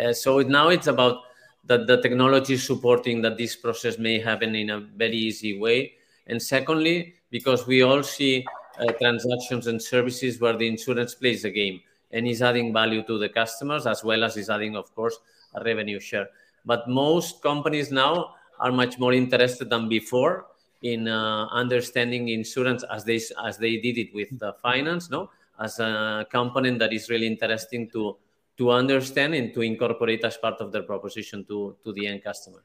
Uh, 0.00 0.12
so 0.12 0.40
now 0.40 0.68
it's 0.68 0.86
about 0.86 1.22
that 1.64 1.86
the 1.86 2.00
technology 2.00 2.56
supporting 2.56 3.20
that 3.22 3.36
this 3.36 3.56
process 3.56 3.98
may 3.98 4.20
happen 4.20 4.54
in 4.54 4.70
a 4.70 4.80
very 4.80 5.16
easy 5.16 5.58
way. 5.58 5.94
And 6.28 6.40
secondly 6.40 7.14
because 7.30 7.66
we 7.66 7.82
all 7.82 8.02
see 8.02 8.44
uh, 8.78 8.92
transactions 8.92 9.66
and 9.66 9.82
services 9.82 10.40
where 10.40 10.56
the 10.56 10.66
insurance 10.66 11.14
plays 11.14 11.44
a 11.44 11.50
game 11.50 11.80
and 12.12 12.26
is 12.26 12.42
adding 12.42 12.72
value 12.72 13.02
to 13.04 13.18
the 13.18 13.28
customers 13.28 13.86
as 13.86 14.04
well 14.04 14.22
as 14.22 14.36
is 14.36 14.48
adding 14.48 14.76
of 14.76 14.94
course 14.94 15.18
a 15.54 15.64
revenue 15.64 15.98
share. 15.98 16.28
But 16.64 16.88
most 16.88 17.42
companies 17.42 17.90
now 17.90 18.34
are 18.58 18.72
much 18.72 18.98
more 18.98 19.12
interested 19.12 19.70
than 19.70 19.88
before 19.88 20.46
in 20.82 21.08
uh, 21.08 21.46
understanding 21.46 22.28
insurance 22.28 22.84
as 22.90 23.04
they 23.04 23.20
as 23.44 23.58
they 23.58 23.76
did 23.78 23.98
it 23.98 24.14
with 24.14 24.38
the 24.38 24.52
finance 24.62 25.10
no? 25.10 25.30
As 25.58 25.78
a 25.78 26.26
component 26.30 26.78
that 26.80 26.92
is 26.92 27.08
really 27.08 27.26
interesting 27.26 27.88
to 27.90 28.16
to 28.58 28.70
understand 28.70 29.34
and 29.34 29.52
to 29.54 29.62
incorporate 29.62 30.24
as 30.24 30.36
part 30.36 30.60
of 30.60 30.72
their 30.72 30.82
proposition 30.82 31.44
to 31.46 31.76
to 31.82 31.92
the 31.92 32.06
end 32.06 32.22
customer. 32.22 32.62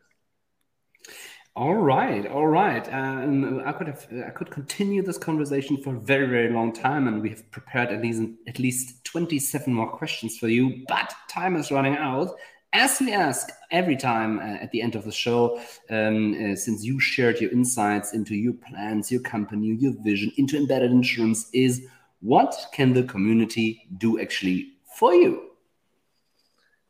All 1.55 1.75
right 1.75 2.25
all 2.27 2.47
right. 2.47 2.87
Um, 2.93 3.61
i 3.65 3.71
could 3.71 3.87
have 3.87 4.07
i 4.25 4.29
could 4.29 4.49
continue 4.49 5.01
this 5.01 5.17
conversation 5.17 5.77
for 5.77 5.95
a 5.95 5.99
very 5.99 6.27
very 6.27 6.49
long 6.49 6.71
time 6.73 7.07
and 7.07 7.21
we 7.21 7.29
have 7.29 7.49
prepared 7.51 7.89
at 7.89 8.01
least 8.01 8.23
at 8.47 8.57
least 8.59 9.03
27 9.05 9.73
more 9.73 9.89
questions 9.89 10.37
for 10.37 10.47
you 10.47 10.83
but 10.87 11.13
time 11.27 11.57
is 11.57 11.69
running 11.69 11.97
out 11.97 12.35
as 12.73 12.99
we 13.01 13.11
ask 13.11 13.49
every 13.69 13.97
time 13.97 14.39
uh, 14.39 14.63
at 14.63 14.71
the 14.71 14.81
end 14.81 14.95
of 14.95 15.03
the 15.03 15.11
show, 15.11 15.59
um, 15.89 16.33
uh, 16.33 16.55
since 16.55 16.83
you 16.83 16.99
shared 16.99 17.39
your 17.41 17.51
insights 17.51 18.13
into 18.13 18.35
your 18.35 18.53
plans, 18.53 19.11
your 19.11 19.21
company, 19.21 19.67
your 19.67 19.93
vision 20.01 20.31
into 20.37 20.57
embedded 20.57 20.91
insurance, 20.91 21.49
is 21.53 21.85
what 22.21 22.55
can 22.73 22.93
the 22.93 23.03
community 23.03 23.87
do 23.97 24.19
actually 24.19 24.73
for 24.97 25.13
you? 25.13 25.47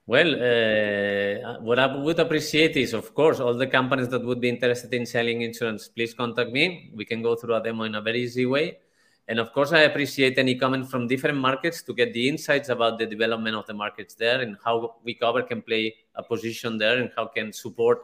Well, 0.06 0.36
uh, 0.36 1.62
what 1.62 1.80
I 1.80 1.96
would 1.96 2.20
appreciate 2.20 2.76
is, 2.76 2.94
of 2.94 3.14
course, 3.16 3.40
all 3.40 3.54
the 3.54 3.68
companies 3.68 4.10
that 4.10 4.26
would 4.26 4.42
be 4.42 4.50
interested 4.50 4.94
in 4.94 5.06
selling 5.06 5.42
insurance, 5.42 5.88
please 5.88 6.14
contact 6.14 6.52
me. 6.52 6.92
We 6.94 7.06
can 7.06 7.22
go 7.22 7.36
through 7.36 7.56
a 7.56 7.64
demo 7.64 7.84
in 7.84 7.96
a 7.96 8.02
very 8.02 8.24
easy 8.24 8.46
way. 8.46 8.78
And 9.32 9.40
of 9.40 9.54
course, 9.54 9.72
I 9.72 9.84
appreciate 9.84 10.38
any 10.38 10.56
comment 10.56 10.92
from 10.92 11.08
different 11.08 11.38
markets 11.38 11.82
to 11.84 11.94
get 11.94 12.14
the 12.14 12.28
insights 12.28 12.68
about 12.68 13.00
the 13.00 13.06
development 13.06 13.56
of 13.56 13.66
the 13.66 13.74
markets 13.74 14.14
there 14.14 14.42
and 14.42 14.58
how 14.62 14.96
Weecover 15.08 15.48
can 15.48 15.62
play 15.62 15.96
a 16.16 16.22
position 16.22 16.78
there 16.78 16.98
and 16.98 17.10
how 17.16 17.28
can 17.28 17.54
support 17.54 18.00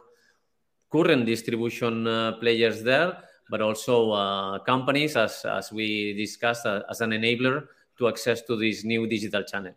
current 0.90 1.26
distribution 1.26 2.06
uh, 2.06 2.32
players 2.40 2.82
there, 2.82 3.18
but 3.50 3.60
also 3.60 4.12
uh, 4.12 4.58
companies, 4.60 5.16
as, 5.16 5.44
as 5.44 5.70
we 5.70 6.14
discussed, 6.14 6.64
uh, 6.64 6.80
as 6.88 7.02
an 7.02 7.10
enabler 7.10 7.66
to 7.98 8.08
access 8.08 8.40
to 8.40 8.56
this 8.56 8.82
new 8.84 9.06
digital 9.06 9.42
channel. 9.42 9.74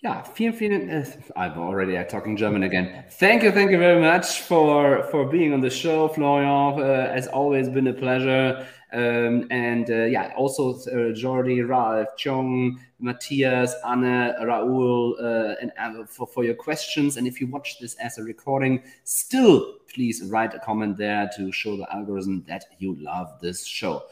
Yeah, 0.00 0.22
vielen, 0.36 0.52
vielen. 0.52 0.90
Uh, 0.90 1.04
I'm 1.34 1.58
already 1.58 2.00
talking 2.04 2.36
German 2.36 2.62
again. 2.62 3.06
Thank 3.10 3.42
you, 3.42 3.50
thank 3.50 3.72
you 3.72 3.78
very 3.78 4.00
much 4.00 4.42
for 4.42 5.02
for 5.10 5.24
being 5.24 5.52
on 5.52 5.60
the 5.60 5.70
show, 5.70 6.06
Florian. 6.06 6.80
Uh, 6.80 7.26
always, 7.32 7.68
been 7.68 7.88
a 7.88 7.92
pleasure. 7.92 8.64
Um, 8.92 9.46
and 9.50 9.90
uh, 9.90 10.04
yeah, 10.04 10.32
also 10.36 10.74
uh, 10.74 11.12
Jordi, 11.12 11.66
Ralph, 11.66 12.08
Chong, 12.16 12.80
Matthias, 13.00 13.74
Anne, 13.86 14.34
Raul, 14.42 15.14
uh, 15.20 15.56
and 15.60 15.72
uh, 15.78 16.04
for 16.06 16.26
for 16.26 16.44
your 16.44 16.54
questions. 16.54 17.16
And 17.16 17.26
if 17.26 17.40
you 17.40 17.48
watch 17.48 17.78
this 17.80 17.94
as 17.96 18.18
a 18.18 18.22
recording, 18.22 18.82
still 19.04 19.78
please 19.92 20.22
write 20.30 20.54
a 20.54 20.58
comment 20.60 20.96
there 20.96 21.28
to 21.36 21.50
show 21.50 21.76
the 21.76 21.92
algorithm 21.92 22.44
that 22.48 22.64
you 22.78 22.96
love 23.00 23.28
this 23.40 23.66
show. 23.66 24.04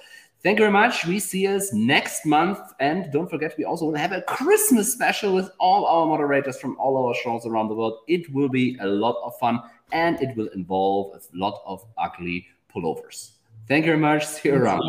Thank 0.44 0.58
you 0.58 0.64
very 0.64 0.72
much. 0.72 1.06
We 1.06 1.20
see 1.20 1.46
us 1.46 1.72
next 1.72 2.26
month. 2.26 2.58
And 2.78 3.10
don't 3.10 3.30
forget, 3.30 3.54
we 3.56 3.64
also 3.64 3.86
will 3.86 3.94
have 3.94 4.12
a 4.12 4.20
Christmas 4.20 4.92
special 4.92 5.34
with 5.34 5.50
all 5.58 5.86
our 5.86 6.04
moderators 6.04 6.58
from 6.58 6.76
all 6.78 7.06
our 7.06 7.14
shows 7.14 7.46
around 7.46 7.68
the 7.68 7.74
world. 7.74 8.00
It 8.08 8.30
will 8.30 8.50
be 8.50 8.76
a 8.82 8.86
lot 8.86 9.16
of 9.24 9.38
fun 9.38 9.62
and 9.92 10.20
it 10.20 10.36
will 10.36 10.48
involve 10.48 11.14
a 11.14 11.20
lot 11.32 11.62
of 11.64 11.82
ugly 11.96 12.46
pullovers. 12.70 13.30
Thank 13.68 13.86
you 13.86 13.92
very 13.92 14.00
much. 14.00 14.26
See 14.26 14.48
you 14.48 14.56
around. 14.56 14.82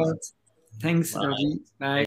Thanks, 0.82 1.14
Bye. 1.14 1.32
Bye. 1.80 2.04